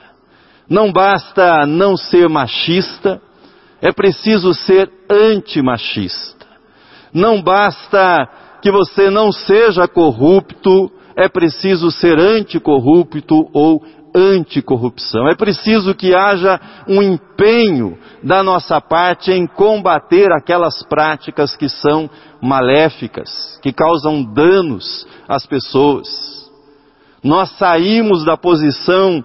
Não 0.67 0.91
basta 0.91 1.65
não 1.65 1.95
ser 1.95 2.27
machista, 2.27 3.21
é 3.81 3.91
preciso 3.91 4.53
ser 4.53 4.91
antimachista. 5.09 6.45
Não 7.13 7.41
basta 7.41 8.29
que 8.61 8.71
você 8.71 9.09
não 9.09 9.31
seja 9.31 9.87
corrupto, 9.87 10.91
é 11.15 11.27
preciso 11.27 11.91
ser 11.91 12.19
anticorrupto 12.19 13.49
ou 13.53 13.83
anticorrupção. 14.15 15.27
É 15.27 15.35
preciso 15.35 15.95
que 15.95 16.13
haja 16.13 16.59
um 16.87 17.01
empenho 17.01 17.97
da 18.21 18.43
nossa 18.43 18.79
parte 18.79 19.31
em 19.31 19.47
combater 19.47 20.31
aquelas 20.31 20.83
práticas 20.83 21.55
que 21.55 21.67
são 21.67 22.09
maléficas, 22.41 23.59
que 23.61 23.73
causam 23.73 24.23
danos 24.23 25.07
às 25.27 25.45
pessoas. 25.45 26.07
Nós 27.23 27.51
saímos 27.57 28.25
da 28.25 28.35
posição 28.35 29.23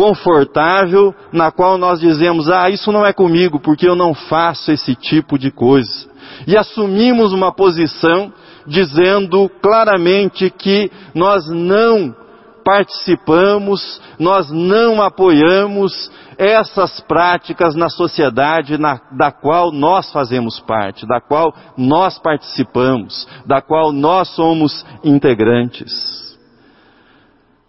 confortável 0.00 1.14
na 1.30 1.52
qual 1.52 1.76
nós 1.76 2.00
dizemos: 2.00 2.48
ah, 2.48 2.70
isso 2.70 2.90
não 2.90 3.04
é 3.04 3.12
comigo 3.12 3.60
porque 3.60 3.86
eu 3.86 3.94
não 3.94 4.14
faço 4.14 4.72
esse 4.72 4.94
tipo 4.94 5.38
de 5.38 5.50
coisa. 5.50 6.08
E 6.46 6.56
assumimos 6.56 7.34
uma 7.34 7.52
posição 7.52 8.32
dizendo 8.66 9.50
claramente 9.60 10.48
que 10.48 10.90
nós 11.14 11.46
não 11.50 12.16
participamos, 12.64 14.00
nós 14.18 14.50
não 14.50 15.02
apoiamos 15.02 16.10
essas 16.38 17.00
práticas 17.00 17.74
na 17.74 17.90
sociedade 17.90 18.78
na, 18.78 18.98
da 19.18 19.30
qual 19.30 19.70
nós 19.70 20.10
fazemos 20.12 20.58
parte, 20.60 21.06
da 21.06 21.20
qual 21.20 21.52
nós 21.76 22.18
participamos, 22.18 23.28
da 23.44 23.60
qual 23.60 23.92
nós 23.92 24.28
somos 24.34 24.82
integrantes. 25.04 26.29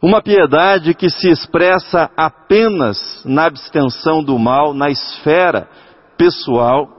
Uma 0.01 0.19
piedade 0.19 0.95
que 0.95 1.11
se 1.11 1.29
expressa 1.29 2.09
apenas 2.17 3.21
na 3.23 3.45
abstenção 3.45 4.23
do 4.23 4.39
mal, 4.39 4.73
na 4.73 4.89
esfera 4.89 5.69
pessoal, 6.17 6.89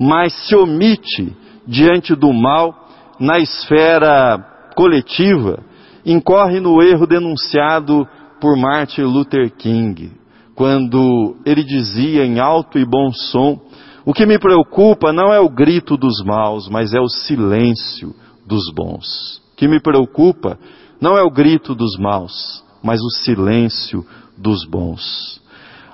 mas 0.00 0.32
se 0.32 0.56
omite 0.56 1.36
diante 1.64 2.16
do 2.16 2.32
mal 2.32 2.74
na 3.20 3.38
esfera 3.38 4.36
coletiva, 4.74 5.62
incorre 6.04 6.58
no 6.58 6.82
erro 6.82 7.06
denunciado 7.06 8.04
por 8.40 8.56
Martin 8.56 9.02
Luther 9.02 9.54
King, 9.54 10.12
quando 10.56 11.36
ele 11.46 11.62
dizia 11.62 12.24
em 12.24 12.40
alto 12.40 12.80
e 12.80 12.84
bom 12.84 13.12
som: 13.12 13.60
O 14.04 14.12
que 14.12 14.26
me 14.26 14.40
preocupa 14.40 15.12
não 15.12 15.32
é 15.32 15.38
o 15.38 15.48
grito 15.48 15.96
dos 15.96 16.20
maus, 16.24 16.68
mas 16.68 16.92
é 16.92 17.00
o 17.00 17.08
silêncio 17.08 18.12
dos 18.44 18.72
bons. 18.74 19.40
O 19.52 19.56
que 19.56 19.68
me 19.68 19.80
preocupa 19.80 20.58
não 21.00 21.16
é 21.16 21.22
o 21.22 21.30
grito 21.30 21.74
dos 21.74 21.96
maus, 21.98 22.64
mas 22.82 23.00
o 23.00 23.10
silêncio 23.10 24.04
dos 24.36 24.64
bons. 24.64 25.40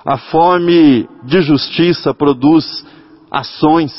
A 0.05 0.17
fome 0.17 1.07
de 1.23 1.41
justiça 1.41 2.13
produz 2.13 2.85
ações 3.31 3.93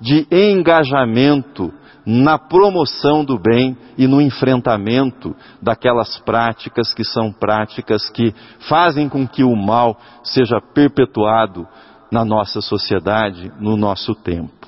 de 0.00 0.26
engajamento 0.30 1.72
na 2.04 2.38
promoção 2.38 3.24
do 3.24 3.38
bem 3.38 3.76
e 3.98 4.06
no 4.06 4.20
enfrentamento 4.20 5.36
daquelas 5.60 6.18
práticas 6.18 6.94
que 6.94 7.04
são 7.04 7.30
práticas 7.30 8.08
que 8.08 8.34
fazem 8.68 9.08
com 9.08 9.26
que 9.28 9.44
o 9.44 9.54
mal 9.54 9.98
seja 10.22 10.60
perpetuado 10.74 11.66
na 12.10 12.24
nossa 12.24 12.62
sociedade, 12.62 13.52
no 13.60 13.76
nosso 13.76 14.14
tempo. 14.14 14.66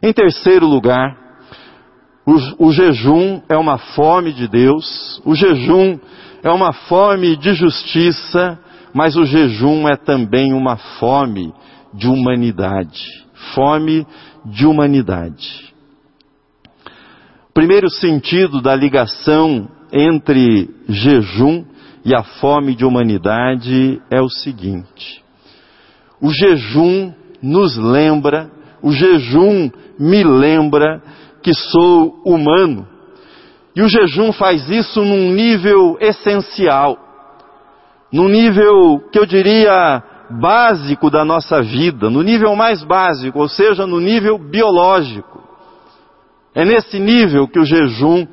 Em 0.00 0.12
terceiro 0.12 0.66
lugar, 0.66 1.16
o, 2.28 2.66
o 2.66 2.72
jejum 2.72 3.40
é 3.48 3.56
uma 3.56 3.78
fome 3.78 4.34
de 4.34 4.46
Deus, 4.46 5.18
o 5.24 5.34
jejum 5.34 5.98
é 6.42 6.50
uma 6.50 6.74
fome 6.74 7.38
de 7.38 7.54
justiça, 7.54 8.58
mas 8.92 9.16
o 9.16 9.24
jejum 9.24 9.88
é 9.88 9.96
também 9.96 10.52
uma 10.52 10.76
fome 10.76 11.54
de 11.94 12.06
humanidade. 12.06 13.02
Fome 13.54 14.06
de 14.44 14.66
humanidade. 14.66 15.72
O 17.48 17.52
primeiro 17.54 17.88
sentido 17.88 18.60
da 18.60 18.76
ligação 18.76 19.66
entre 19.90 20.68
jejum 20.86 21.64
e 22.04 22.14
a 22.14 22.22
fome 22.22 22.74
de 22.74 22.84
humanidade 22.84 24.02
é 24.10 24.20
o 24.20 24.28
seguinte: 24.28 25.24
o 26.20 26.30
jejum 26.30 27.10
nos 27.40 27.78
lembra, 27.78 28.50
o 28.82 28.92
jejum 28.92 29.70
me 29.98 30.22
lembra 30.22 31.02
que 31.42 31.54
sou 31.54 32.20
humano. 32.24 32.86
E 33.74 33.82
o 33.82 33.88
jejum 33.88 34.32
faz 34.32 34.68
isso 34.68 35.04
num 35.04 35.32
nível 35.32 35.96
essencial, 36.00 36.98
num 38.12 38.28
nível 38.28 39.00
que 39.12 39.18
eu 39.18 39.26
diria 39.26 40.02
básico 40.30 41.10
da 41.10 41.24
nossa 41.24 41.62
vida, 41.62 42.10
no 42.10 42.22
nível 42.22 42.54
mais 42.54 42.82
básico, 42.82 43.38
ou 43.38 43.48
seja, 43.48 43.86
no 43.86 44.00
nível 44.00 44.38
biológico. 44.38 45.42
É 46.54 46.64
nesse 46.64 46.98
nível 46.98 47.46
que 47.46 47.58
o 47.58 47.64
jejum 47.64 48.26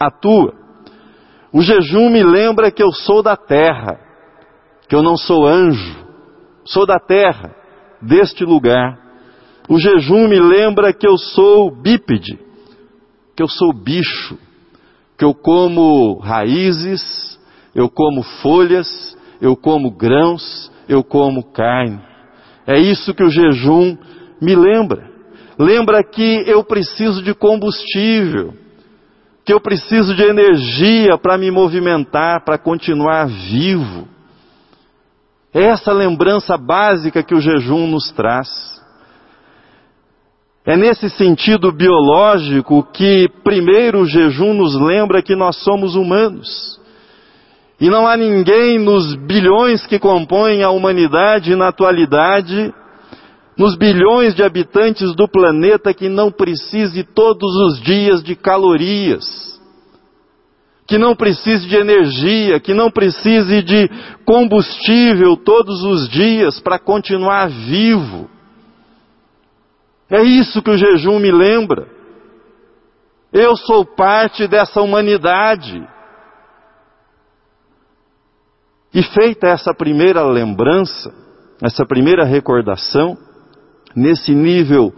atua. 0.00 0.54
O 1.52 1.62
jejum 1.62 2.08
me 2.10 2.22
lembra 2.22 2.70
que 2.70 2.82
eu 2.82 2.90
sou 2.90 3.22
da 3.22 3.36
terra, 3.36 3.98
que 4.88 4.94
eu 4.94 5.02
não 5.02 5.16
sou 5.16 5.46
anjo, 5.46 5.96
sou 6.64 6.86
da 6.86 6.98
terra, 6.98 7.54
deste 8.00 8.44
lugar. 8.44 8.98
O 9.68 9.78
jejum 9.78 10.28
me 10.28 10.38
lembra 10.38 10.92
que 10.92 11.06
eu 11.06 11.16
sou 11.16 11.70
bípede, 11.70 12.38
que 13.36 13.42
eu 13.42 13.48
sou 13.48 13.72
bicho, 13.74 14.38
que 15.18 15.24
eu 15.24 15.34
como 15.34 16.18
raízes, 16.18 17.38
eu 17.74 17.90
como 17.90 18.22
folhas, 18.22 19.16
eu 19.40 19.54
como 19.54 19.90
grãos, 19.90 20.72
eu 20.88 21.04
como 21.04 21.52
carne. 21.52 22.00
É 22.66 22.78
isso 22.78 23.14
que 23.14 23.22
o 23.22 23.30
jejum 23.30 23.96
me 24.40 24.54
lembra. 24.54 25.10
Lembra 25.58 26.02
que 26.02 26.44
eu 26.46 26.64
preciso 26.64 27.22
de 27.22 27.34
combustível, 27.34 28.54
que 29.44 29.52
eu 29.52 29.60
preciso 29.60 30.14
de 30.14 30.22
energia 30.22 31.16
para 31.18 31.38
me 31.38 31.50
movimentar, 31.50 32.44
para 32.44 32.58
continuar 32.58 33.26
vivo. 33.26 34.08
É 35.52 35.64
essa 35.64 35.92
lembrança 35.92 36.56
básica 36.56 37.22
que 37.22 37.34
o 37.34 37.40
jejum 37.40 37.86
nos 37.86 38.10
traz. 38.10 38.48
É 40.66 40.76
nesse 40.76 41.08
sentido 41.08 41.70
biológico 41.70 42.82
que, 42.92 43.28
primeiro, 43.44 44.00
o 44.00 44.04
jejum 44.06 44.52
nos 44.52 44.74
lembra 44.74 45.22
que 45.22 45.36
nós 45.36 45.62
somos 45.62 45.94
humanos. 45.94 46.80
E 47.80 47.88
não 47.88 48.04
há 48.04 48.16
ninguém 48.16 48.76
nos 48.76 49.14
bilhões 49.14 49.86
que 49.86 49.96
compõem 49.96 50.64
a 50.64 50.70
humanidade 50.70 51.54
na 51.54 51.68
atualidade, 51.68 52.74
nos 53.56 53.76
bilhões 53.76 54.34
de 54.34 54.42
habitantes 54.42 55.14
do 55.14 55.28
planeta, 55.28 55.94
que 55.94 56.08
não 56.08 56.32
precise 56.32 57.04
todos 57.04 57.54
os 57.68 57.80
dias 57.80 58.20
de 58.24 58.34
calorias, 58.34 59.24
que 60.88 60.98
não 60.98 61.14
precise 61.14 61.68
de 61.68 61.76
energia, 61.76 62.58
que 62.58 62.74
não 62.74 62.90
precise 62.90 63.62
de 63.62 63.88
combustível 64.24 65.36
todos 65.36 65.84
os 65.84 66.08
dias 66.08 66.58
para 66.58 66.76
continuar 66.76 67.48
vivo. 67.48 68.35
É 70.10 70.22
isso 70.22 70.62
que 70.62 70.70
o 70.70 70.76
jejum 70.76 71.18
me 71.18 71.32
lembra. 71.32 71.88
Eu 73.32 73.56
sou 73.56 73.84
parte 73.84 74.46
dessa 74.46 74.80
humanidade. 74.80 75.86
E 78.94 79.02
feita 79.02 79.48
essa 79.48 79.74
primeira 79.74 80.24
lembrança, 80.24 81.12
essa 81.62 81.84
primeira 81.84 82.24
recordação, 82.24 83.18
nesse 83.94 84.34
nível 84.34 84.94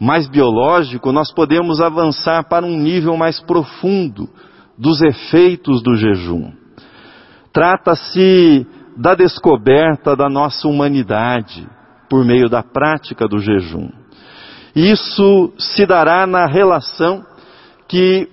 mais 0.00 0.26
biológico, 0.28 1.12
nós 1.12 1.32
podemos 1.32 1.80
avançar 1.80 2.48
para 2.48 2.66
um 2.66 2.76
nível 2.76 3.16
mais 3.16 3.40
profundo 3.40 4.28
dos 4.76 5.00
efeitos 5.00 5.82
do 5.82 5.94
jejum. 5.96 6.52
Trata-se 7.52 8.66
da 8.96 9.14
descoberta 9.14 10.16
da 10.16 10.28
nossa 10.28 10.66
humanidade 10.66 11.68
por 12.08 12.24
meio 12.24 12.48
da 12.48 12.62
prática 12.62 13.26
do 13.28 13.38
jejum. 13.38 13.88
Isso 14.76 15.54
se 15.58 15.86
dará 15.86 16.26
na 16.26 16.46
relação 16.46 17.24
que 17.88 18.28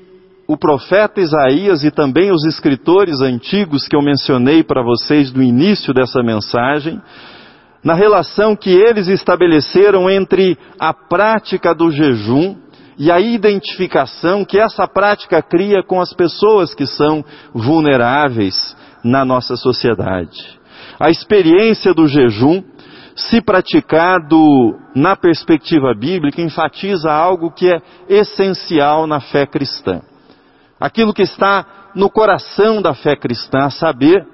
o 0.46 0.58
profeta 0.58 1.22
Isaías 1.22 1.86
e 1.86 1.90
também 1.90 2.34
os 2.34 2.44
escritores 2.44 3.22
antigos 3.22 3.88
que 3.88 3.96
eu 3.96 4.02
mencionei 4.02 4.62
para 4.62 4.84
vocês 4.84 5.32
no 5.32 5.42
início 5.42 5.94
dessa 5.94 6.22
mensagem, 6.22 7.02
na 7.82 7.94
relação 7.94 8.58
que 8.58 8.70
eles 8.70 9.08
estabeleceram 9.08 10.10
entre 10.10 10.58
a 10.78 10.94
prática 10.94 11.74
do 11.74 11.90
jejum 11.90 12.58
e 12.98 13.10
a 13.10 13.22
identificação 13.22 14.44
que 14.44 14.60
essa 14.60 14.86
prática 14.86 15.42
cria 15.42 15.82
com 15.82 16.02
as 16.02 16.12
pessoas 16.12 16.74
que 16.76 16.86
são 16.86 17.24
vulneráveis 17.54 18.76
na 19.02 19.24
nossa 19.24 19.56
sociedade. 19.56 20.60
A 21.00 21.10
experiência 21.10 21.94
do 21.94 22.06
jejum 22.06 22.62
se 23.16 23.42
praticado 23.42 24.38
na 24.96 25.16
perspectiva 25.16 25.94
bíblica, 25.94 26.42
enfatiza 26.42 27.12
algo 27.12 27.52
que 27.52 27.70
é 27.70 27.82
essencial 28.10 29.06
na 29.06 29.20
fé 29.20 29.46
cristã. 29.46 30.02
Aquilo 30.80 31.14
que 31.14 31.22
está 31.22 31.92
no 31.96 32.10
coração 32.10 32.82
da 32.82 32.94
fé 32.94 33.16
cristã, 33.16 33.66
a 33.66 33.70
saber, 33.70 34.26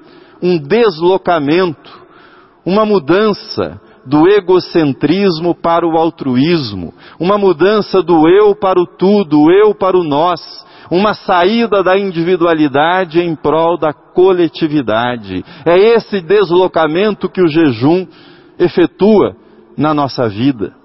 um 0.41 0.57
deslocamento, 0.57 1.91
uma 2.65 2.85
mudança 2.85 3.79
do 4.05 4.27
egocentrismo 4.27 5.53
para 5.53 5.85
o 5.85 5.97
altruísmo, 5.97 6.93
uma 7.19 7.37
mudança 7.37 8.01
do 8.01 8.27
eu 8.27 8.55
para 8.55 8.79
o 8.79 8.87
tudo, 8.87 9.41
o 9.41 9.51
eu 9.51 9.75
para 9.75 9.97
o 9.97 10.03
nós, 10.03 10.41
uma 10.89 11.13
saída 11.13 11.83
da 11.83 11.97
individualidade 11.97 13.19
em 13.19 13.35
prol 13.35 13.77
da 13.77 13.93
coletividade. 13.93 15.45
É 15.65 15.77
esse 15.77 16.21
deslocamento 16.21 17.29
que 17.29 17.41
o 17.41 17.47
jejum 17.47 18.07
efetua 18.59 19.35
na 19.77 19.93
nossa 19.93 20.27
vida. 20.27 20.75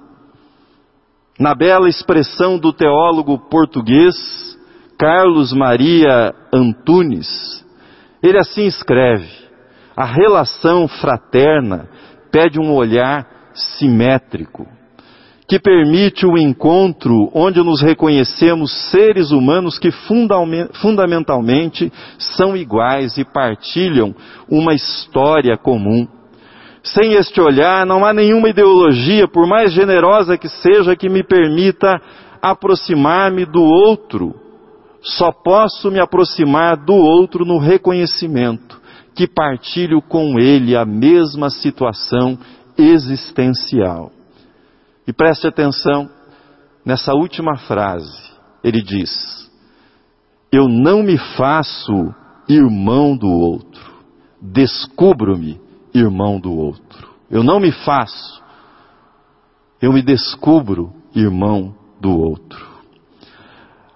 Na 1.39 1.55
bela 1.55 1.89
expressão 1.89 2.57
do 2.59 2.73
teólogo 2.73 3.37
português 3.51 4.15
Carlos 4.97 5.53
Maria 5.53 6.33
Antunes, 6.53 7.65
ele 8.23 8.39
assim 8.39 8.67
escreve: 8.67 9.29
a 9.97 10.05
relação 10.05 10.87
fraterna 10.87 11.89
pede 12.31 12.61
um 12.61 12.73
olhar 12.73 13.27
simétrico, 13.53 14.67
que 15.49 15.59
permite 15.59 16.25
o 16.25 16.39
encontro 16.39 17.31
onde 17.35 17.61
nos 17.63 17.83
reconhecemos 17.83 18.73
seres 18.91 19.33
humanos 19.33 19.79
que 19.79 19.91
fundamentalmente 20.81 21.93
são 22.19 22.57
iguais 22.57 23.19
e 23.19 23.25
partilham 23.25 24.15
uma 24.49 24.73
história 24.73 25.57
comum. 25.57 26.07
Sem 26.85 27.15
este 27.15 27.41
olhar, 27.41 27.87
não 27.87 28.05
há 28.05 28.13
nenhuma 28.13 28.51
ideologia, 28.51 29.27
por 29.27 29.47
mais 29.49 29.73
generosa 29.73 30.37
que 30.37 30.51
seja, 30.51 30.95
que 30.95 31.09
me 31.09 31.25
permita 31.25 31.99
aproximar-me 32.43 33.47
do 33.47 33.63
outro. 33.63 34.35
Só 35.01 35.33
posso 35.33 35.91
me 35.91 35.99
aproximar 35.99 36.77
do 36.77 36.95
outro 36.95 37.47
no 37.47 37.59
reconhecimento 37.59 38.79
que 39.15 39.27
partilho 39.27 40.03
com 40.03 40.39
ele 40.39 40.77
a 40.77 40.85
mesma 40.85 41.49
situação 41.49 42.39
existencial. 42.77 44.11
E 45.07 45.13
preste 45.13 45.47
atenção 45.47 46.11
nessa 46.85 47.15
última 47.15 47.57
frase. 47.57 48.31
Ele 48.63 48.83
diz: 48.83 49.51
Eu 50.53 50.69
não 50.69 51.03
me 51.03 51.17
faço 51.17 52.15
irmão 52.47 53.17
do 53.17 53.29
outro, 53.29 53.95
descubro-me 54.43 55.64
irmão 55.95 56.41
do 56.41 56.53
outro. 56.53 57.09
Eu 57.31 57.43
não 57.43 57.61
me 57.61 57.71
faço, 57.71 58.43
eu 59.81 59.93
me 59.93 60.03
descubro 60.03 60.93
irmão 61.15 61.75
do 62.01 62.19
outro. 62.19 62.67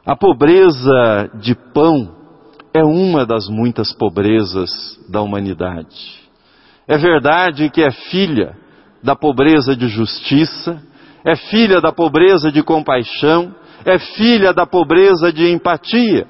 A 0.06 0.16
pobreza 0.16 1.30
de 1.34 1.54
pão 1.54 2.14
é 2.72 2.82
uma 2.82 3.26
das 3.26 3.48
muitas 3.48 3.92
pobrezas 3.92 4.70
da 5.08 5.20
humanidade. 5.20 6.22
É 6.87 6.96
verdade 6.96 7.68
que 7.68 7.82
é 7.82 7.90
filha 7.90 8.56
da 9.02 9.14
pobreza 9.14 9.76
de 9.76 9.88
justiça, 9.88 10.82
é 11.24 11.37
filha 11.37 11.80
da 11.80 11.92
pobreza 11.92 12.50
de 12.50 12.62
compaixão, 12.62 13.54
é 13.84 13.98
filha 13.98 14.52
da 14.52 14.66
pobreza 14.66 15.32
de 15.32 15.50
empatia. 15.50 16.26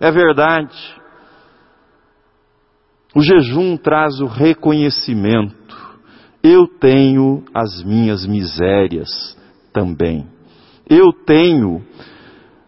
É 0.00 0.10
verdade. 0.10 0.99
O 3.14 3.22
jejum 3.22 3.76
traz 3.76 4.20
o 4.20 4.26
reconhecimento. 4.26 5.76
Eu 6.42 6.66
tenho 6.66 7.44
as 7.52 7.82
minhas 7.82 8.24
misérias 8.24 9.36
também. 9.72 10.26
Eu 10.88 11.12
tenho 11.12 11.82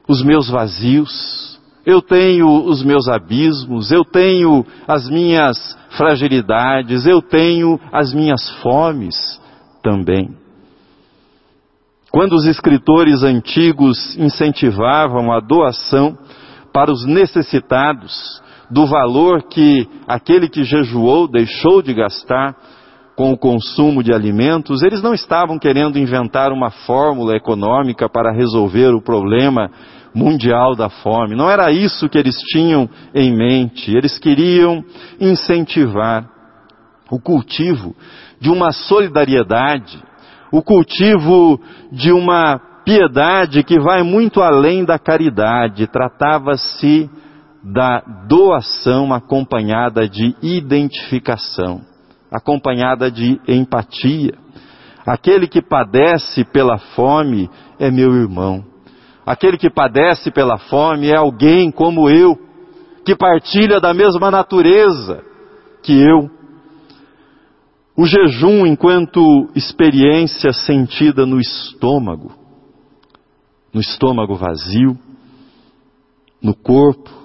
os 0.08 0.22
meus 0.22 0.48
vazios. 0.48 1.60
Eu 1.86 2.02
tenho 2.02 2.64
os 2.64 2.82
meus 2.82 3.08
abismos. 3.08 3.90
Eu 3.90 4.04
tenho 4.04 4.66
as 4.86 5.08
minhas 5.08 5.78
fragilidades. 5.90 7.06
Eu 7.06 7.22
tenho 7.22 7.80
as 7.92 8.12
minhas 8.12 8.48
fomes 8.62 9.16
também. 9.82 10.36
Quando 12.10 12.34
os 12.34 12.44
escritores 12.44 13.22
antigos 13.22 14.16
incentivavam 14.18 15.32
a 15.32 15.40
doação 15.40 16.18
para 16.70 16.92
os 16.92 17.06
necessitados, 17.06 18.42
do 18.72 18.86
valor 18.86 19.42
que 19.42 19.86
aquele 20.08 20.48
que 20.48 20.64
jejuou 20.64 21.28
deixou 21.28 21.82
de 21.82 21.92
gastar 21.92 22.56
com 23.14 23.30
o 23.30 23.36
consumo 23.36 24.02
de 24.02 24.14
alimentos, 24.14 24.82
eles 24.82 25.02
não 25.02 25.12
estavam 25.12 25.58
querendo 25.58 25.98
inventar 25.98 26.50
uma 26.50 26.70
fórmula 26.70 27.36
econômica 27.36 28.08
para 28.08 28.32
resolver 28.32 28.94
o 28.94 29.02
problema 29.02 29.70
mundial 30.14 30.74
da 30.74 30.88
fome. 30.88 31.36
Não 31.36 31.50
era 31.50 31.70
isso 31.70 32.08
que 32.08 32.16
eles 32.16 32.36
tinham 32.50 32.88
em 33.14 33.36
mente. 33.36 33.94
Eles 33.94 34.18
queriam 34.18 34.82
incentivar 35.20 36.26
o 37.10 37.20
cultivo 37.20 37.94
de 38.40 38.48
uma 38.48 38.72
solidariedade, 38.72 40.02
o 40.50 40.62
cultivo 40.62 41.60
de 41.92 42.10
uma 42.10 42.58
piedade 42.86 43.62
que 43.62 43.78
vai 43.78 44.02
muito 44.02 44.40
além 44.40 44.82
da 44.82 44.98
caridade. 44.98 45.86
Tratava-se 45.86 47.10
da 47.62 48.00
doação 48.26 49.12
acompanhada 49.12 50.08
de 50.08 50.34
identificação, 50.42 51.80
acompanhada 52.30 53.10
de 53.10 53.40
empatia. 53.46 54.34
Aquele 55.06 55.46
que 55.46 55.62
padece 55.62 56.44
pela 56.44 56.78
fome 56.78 57.48
é 57.78 57.90
meu 57.90 58.12
irmão. 58.14 58.64
Aquele 59.24 59.56
que 59.56 59.70
padece 59.70 60.30
pela 60.30 60.58
fome 60.58 61.08
é 61.08 61.16
alguém 61.16 61.70
como 61.70 62.10
eu, 62.10 62.36
que 63.04 63.14
partilha 63.14 63.80
da 63.80 63.94
mesma 63.94 64.30
natureza 64.30 65.22
que 65.82 65.92
eu. 65.92 66.28
O 67.96 68.06
jejum, 68.06 68.66
enquanto 68.66 69.20
experiência 69.54 70.52
sentida 70.52 71.26
no 71.26 71.38
estômago, 71.38 72.32
no 73.72 73.80
estômago 73.80 74.34
vazio, 74.34 74.98
no 76.42 76.54
corpo, 76.54 77.21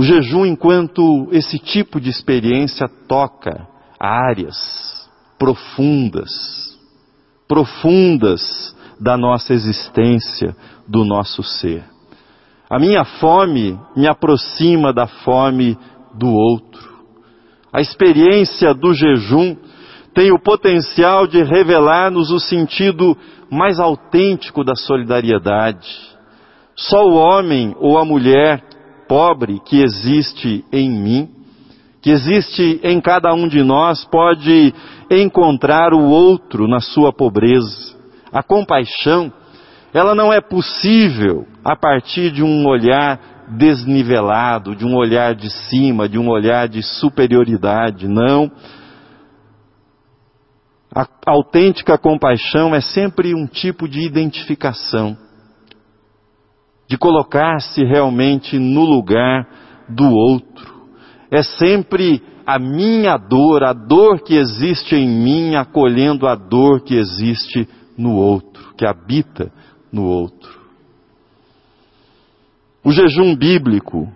o 0.00 0.02
jejum, 0.02 0.46
enquanto 0.46 1.28
esse 1.30 1.58
tipo 1.58 2.00
de 2.00 2.08
experiência 2.08 2.88
toca 3.06 3.68
áreas 4.00 4.56
profundas, 5.38 6.30
profundas 7.46 8.74
da 8.98 9.18
nossa 9.18 9.52
existência, 9.52 10.56
do 10.88 11.04
nosso 11.04 11.42
ser. 11.42 11.84
A 12.70 12.78
minha 12.78 13.04
fome 13.04 13.78
me 13.94 14.08
aproxima 14.08 14.90
da 14.90 15.06
fome 15.06 15.76
do 16.14 16.28
outro. 16.28 16.80
A 17.70 17.82
experiência 17.82 18.72
do 18.72 18.94
jejum 18.94 19.54
tem 20.14 20.32
o 20.32 20.42
potencial 20.42 21.26
de 21.26 21.42
revelar-nos 21.42 22.30
o 22.30 22.40
sentido 22.40 23.14
mais 23.50 23.78
autêntico 23.78 24.64
da 24.64 24.74
solidariedade. 24.74 25.94
Só 26.74 27.04
o 27.04 27.16
homem 27.16 27.76
ou 27.78 27.98
a 27.98 28.04
mulher 28.06 28.64
pobre 29.10 29.58
que 29.64 29.82
existe 29.82 30.64
em 30.72 30.88
mim, 30.88 31.28
que 32.00 32.10
existe 32.10 32.78
em 32.84 33.00
cada 33.00 33.34
um 33.34 33.48
de 33.48 33.60
nós, 33.60 34.04
pode 34.04 34.72
encontrar 35.10 35.92
o 35.92 36.00
outro 36.00 36.68
na 36.68 36.78
sua 36.78 37.12
pobreza. 37.12 37.98
A 38.32 38.40
compaixão, 38.40 39.32
ela 39.92 40.14
não 40.14 40.32
é 40.32 40.40
possível 40.40 41.44
a 41.64 41.74
partir 41.74 42.30
de 42.30 42.44
um 42.44 42.64
olhar 42.68 43.48
desnivelado, 43.58 44.76
de 44.76 44.86
um 44.86 44.94
olhar 44.94 45.34
de 45.34 45.50
cima, 45.50 46.08
de 46.08 46.16
um 46.16 46.28
olhar 46.28 46.68
de 46.68 46.80
superioridade, 46.80 48.06
não. 48.06 48.48
A 50.94 51.04
autêntica 51.26 51.98
compaixão 51.98 52.72
é 52.76 52.80
sempre 52.80 53.34
um 53.34 53.48
tipo 53.48 53.88
de 53.88 54.06
identificação 54.06 55.18
de 56.90 56.98
colocar-se 56.98 57.84
realmente 57.84 58.58
no 58.58 58.84
lugar 58.84 59.46
do 59.88 60.10
outro. 60.10 60.88
É 61.30 61.40
sempre 61.40 62.20
a 62.44 62.58
minha 62.58 63.16
dor, 63.16 63.62
a 63.62 63.72
dor 63.72 64.20
que 64.24 64.34
existe 64.34 64.96
em 64.96 65.08
mim, 65.08 65.54
acolhendo 65.54 66.26
a 66.26 66.34
dor 66.34 66.80
que 66.80 66.96
existe 66.96 67.68
no 67.96 68.16
outro, 68.16 68.74
que 68.76 68.84
habita 68.84 69.52
no 69.92 70.02
outro. 70.02 70.50
O 72.82 72.90
jejum 72.90 73.36
bíblico 73.36 74.12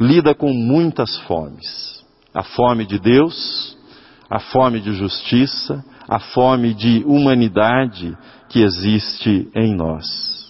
lida 0.00 0.34
com 0.34 0.54
muitas 0.54 1.14
fomes: 1.26 2.02
a 2.32 2.42
fome 2.42 2.86
de 2.86 2.98
Deus, 2.98 3.76
a 4.30 4.38
fome 4.38 4.80
de 4.80 4.94
justiça, 4.94 5.84
a 6.08 6.18
fome 6.18 6.72
de 6.72 7.04
humanidade 7.04 8.16
que 8.48 8.62
existe 8.62 9.50
em 9.54 9.76
nós. 9.76 10.45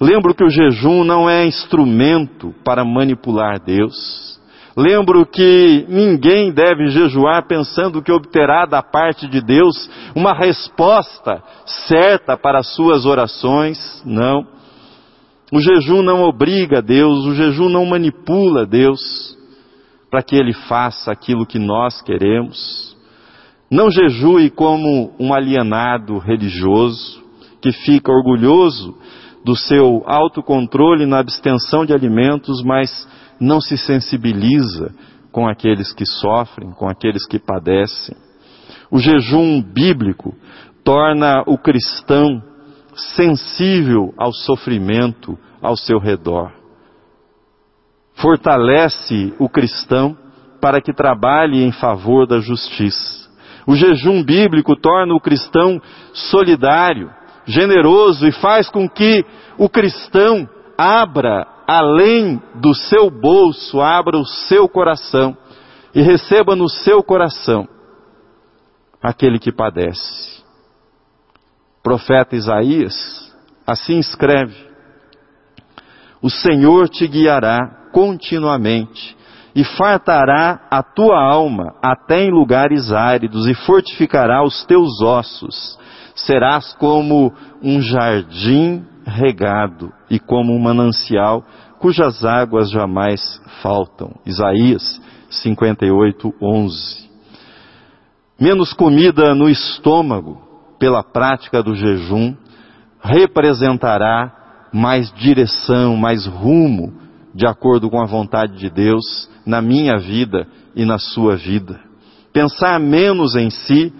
Lembro 0.00 0.34
que 0.34 0.42
o 0.42 0.48
jejum 0.48 1.04
não 1.04 1.28
é 1.28 1.46
instrumento 1.46 2.54
para 2.64 2.84
manipular 2.84 3.60
Deus. 3.62 4.40
Lembro 4.74 5.26
que 5.26 5.84
ninguém 5.88 6.50
deve 6.50 6.86
jejuar 6.88 7.46
pensando 7.46 8.00
que 8.00 8.10
obterá 8.10 8.64
da 8.64 8.82
parte 8.82 9.28
de 9.28 9.42
Deus 9.42 9.90
uma 10.14 10.32
resposta 10.32 11.42
certa 11.66 12.34
para 12.34 12.60
as 12.60 12.74
suas 12.74 13.04
orações. 13.04 14.02
Não. 14.06 14.46
O 15.52 15.60
jejum 15.60 16.00
não 16.00 16.22
obriga 16.22 16.80
Deus, 16.80 17.26
o 17.26 17.34
jejum 17.34 17.68
não 17.68 17.84
manipula 17.84 18.64
Deus 18.64 19.36
para 20.10 20.22
que 20.22 20.34
Ele 20.34 20.54
faça 20.54 21.12
aquilo 21.12 21.44
que 21.44 21.58
nós 21.58 22.00
queremos. 22.00 22.96
Não 23.70 23.90
jejue 23.90 24.48
como 24.48 25.14
um 25.20 25.34
alienado 25.34 26.16
religioso 26.16 27.22
que 27.60 27.70
fica 27.72 28.10
orgulhoso 28.10 28.96
do 29.44 29.56
seu 29.56 30.02
autocontrole 30.06 31.06
na 31.06 31.18
abstenção 31.18 31.84
de 31.84 31.92
alimentos, 31.92 32.62
mas 32.62 33.08
não 33.40 33.60
se 33.60 33.76
sensibiliza 33.76 34.94
com 35.32 35.48
aqueles 35.48 35.92
que 35.92 36.04
sofrem, 36.04 36.72
com 36.72 36.88
aqueles 36.88 37.26
que 37.26 37.38
padecem. 37.38 38.16
O 38.90 38.98
jejum 38.98 39.62
bíblico 39.62 40.34
torna 40.84 41.42
o 41.46 41.56
cristão 41.56 42.42
sensível 42.94 44.12
ao 44.18 44.32
sofrimento 44.32 45.38
ao 45.62 45.76
seu 45.76 45.98
redor. 45.98 46.52
Fortalece 48.14 49.32
o 49.38 49.48
cristão 49.48 50.16
para 50.60 50.80
que 50.80 50.92
trabalhe 50.92 51.62
em 51.62 51.72
favor 51.72 52.26
da 52.26 52.38
justiça. 52.40 53.30
O 53.66 53.74
jejum 53.74 54.22
bíblico 54.22 54.74
torna 54.76 55.14
o 55.14 55.20
cristão 55.20 55.80
solidário, 56.12 57.10
generoso 57.50 58.26
e 58.26 58.32
faz 58.32 58.68
com 58.70 58.88
que 58.88 59.24
o 59.58 59.68
cristão 59.68 60.48
abra 60.78 61.46
além 61.66 62.40
do 62.54 62.74
seu 62.74 63.10
bolso, 63.10 63.80
abra 63.80 64.18
o 64.18 64.24
seu 64.24 64.68
coração 64.68 65.36
e 65.94 66.00
receba 66.00 66.56
no 66.56 66.68
seu 66.68 67.02
coração 67.02 67.68
aquele 69.02 69.38
que 69.38 69.52
padece. 69.52 70.42
profeta 71.82 72.36
Isaías 72.36 72.94
assim 73.66 73.98
escreve: 73.98 74.56
O 76.22 76.30
Senhor 76.30 76.88
te 76.88 77.06
guiará 77.06 77.88
continuamente 77.92 79.16
e 79.54 79.64
fartará 79.64 80.66
a 80.70 80.82
tua 80.82 81.20
alma 81.20 81.74
até 81.82 82.22
em 82.22 82.30
lugares 82.30 82.92
áridos 82.92 83.46
e 83.46 83.54
fortificará 83.54 84.44
os 84.44 84.64
teus 84.64 85.00
ossos. 85.02 85.78
Serás 86.26 86.72
como 86.74 87.32
um 87.62 87.80
jardim 87.80 88.84
regado 89.04 89.92
e 90.10 90.18
como 90.18 90.54
um 90.54 90.58
manancial 90.58 91.44
cujas 91.78 92.24
águas 92.24 92.70
jamais 92.70 93.40
faltam. 93.62 94.14
Isaías 94.26 95.00
58, 95.30 96.34
11. 96.40 97.10
Menos 98.38 98.72
comida 98.72 99.34
no 99.34 99.48
estômago 99.48 100.40
pela 100.78 101.02
prática 101.02 101.62
do 101.62 101.74
jejum 101.74 102.34
representará 103.02 104.68
mais 104.72 105.12
direção, 105.14 105.96
mais 105.96 106.26
rumo, 106.26 106.92
de 107.34 107.46
acordo 107.46 107.88
com 107.88 108.00
a 108.00 108.06
vontade 108.06 108.58
de 108.58 108.70
Deus 108.70 109.28
na 109.46 109.62
minha 109.62 109.98
vida 109.98 110.46
e 110.74 110.84
na 110.84 110.98
sua 110.98 111.36
vida. 111.36 111.80
Pensar 112.32 112.78
menos 112.78 113.34
em 113.36 113.50
si, 113.50 113.92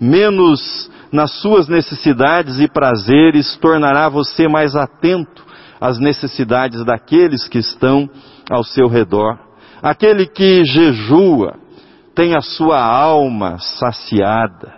menos 0.00 0.90
nas 1.12 1.40
suas 1.40 1.68
necessidades 1.68 2.60
e 2.60 2.68
prazeres 2.68 3.56
tornará 3.56 4.08
você 4.08 4.46
mais 4.48 4.76
atento 4.76 5.44
às 5.80 5.98
necessidades 5.98 6.84
daqueles 6.84 7.48
que 7.48 7.58
estão 7.58 8.08
ao 8.50 8.62
seu 8.62 8.88
redor. 8.88 9.38
Aquele 9.82 10.26
que 10.26 10.64
jejua 10.64 11.54
tem 12.14 12.34
a 12.34 12.40
sua 12.40 12.82
alma 12.82 13.58
saciada, 13.58 14.74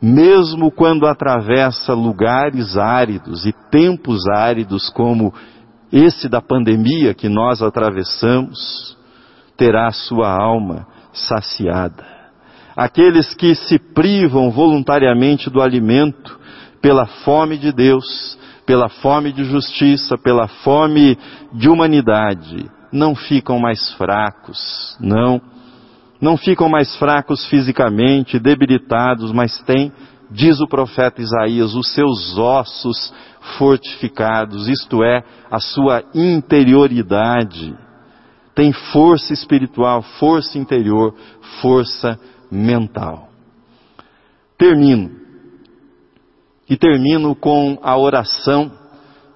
mesmo 0.00 0.70
quando 0.70 1.06
atravessa 1.06 1.92
lugares 1.92 2.76
áridos 2.76 3.44
e 3.44 3.52
tempos 3.70 4.26
áridos 4.28 4.88
como 4.88 5.32
esse 5.92 6.28
da 6.28 6.40
pandemia 6.40 7.14
que 7.14 7.28
nós 7.28 7.62
atravessamos, 7.62 8.96
terá 9.56 9.88
a 9.88 9.92
sua 9.92 10.30
alma 10.30 10.86
saciada 11.12 12.17
aqueles 12.78 13.34
que 13.34 13.56
se 13.56 13.76
privam 13.76 14.52
voluntariamente 14.52 15.50
do 15.50 15.60
alimento 15.60 16.38
pela 16.80 17.06
fome 17.06 17.58
de 17.58 17.72
Deus, 17.72 18.38
pela 18.64 18.88
fome 18.88 19.32
de 19.32 19.42
justiça, 19.42 20.16
pela 20.16 20.46
fome 20.46 21.18
de 21.52 21.68
humanidade, 21.68 22.70
não 22.92 23.16
ficam 23.16 23.58
mais 23.58 23.90
fracos, 23.94 24.96
não. 25.00 25.40
Não 26.20 26.36
ficam 26.36 26.68
mais 26.68 26.94
fracos 26.94 27.44
fisicamente, 27.46 28.38
debilitados, 28.38 29.32
mas 29.32 29.60
têm, 29.62 29.92
diz 30.30 30.60
o 30.60 30.68
profeta 30.68 31.20
Isaías, 31.20 31.74
os 31.74 31.92
seus 31.92 32.38
ossos 32.38 33.12
fortificados, 33.58 34.68
isto 34.68 35.02
é, 35.02 35.24
a 35.50 35.58
sua 35.58 36.04
interioridade. 36.14 37.74
Tem 38.54 38.72
força 38.72 39.32
espiritual, 39.32 40.00
força 40.20 40.58
interior, 40.58 41.12
força 41.60 42.16
mental. 42.50 43.28
Termino. 44.56 45.10
E 46.68 46.76
termino 46.76 47.34
com 47.34 47.78
a 47.82 47.96
oração 47.96 48.70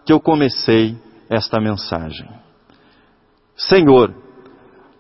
que 0.05 0.13
eu 0.13 0.21
comecei 0.21 0.97
esta 1.31 1.61
mensagem. 1.61 2.29
Senhor, 3.57 4.15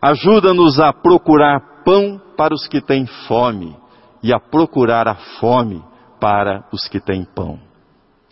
ajuda-nos 0.00 0.80
a 0.80 0.92
procurar 0.92 1.82
pão 1.84 2.20
para 2.36 2.54
os 2.54 2.66
que 2.66 2.80
têm 2.80 3.06
fome 3.26 3.76
e 4.22 4.32
a 4.32 4.38
procurar 4.38 5.08
a 5.08 5.14
fome 5.40 5.82
para 6.20 6.64
os 6.72 6.88
que 6.88 7.00
têm 7.00 7.24
pão. 7.24 7.58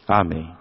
Amém. 0.06 0.59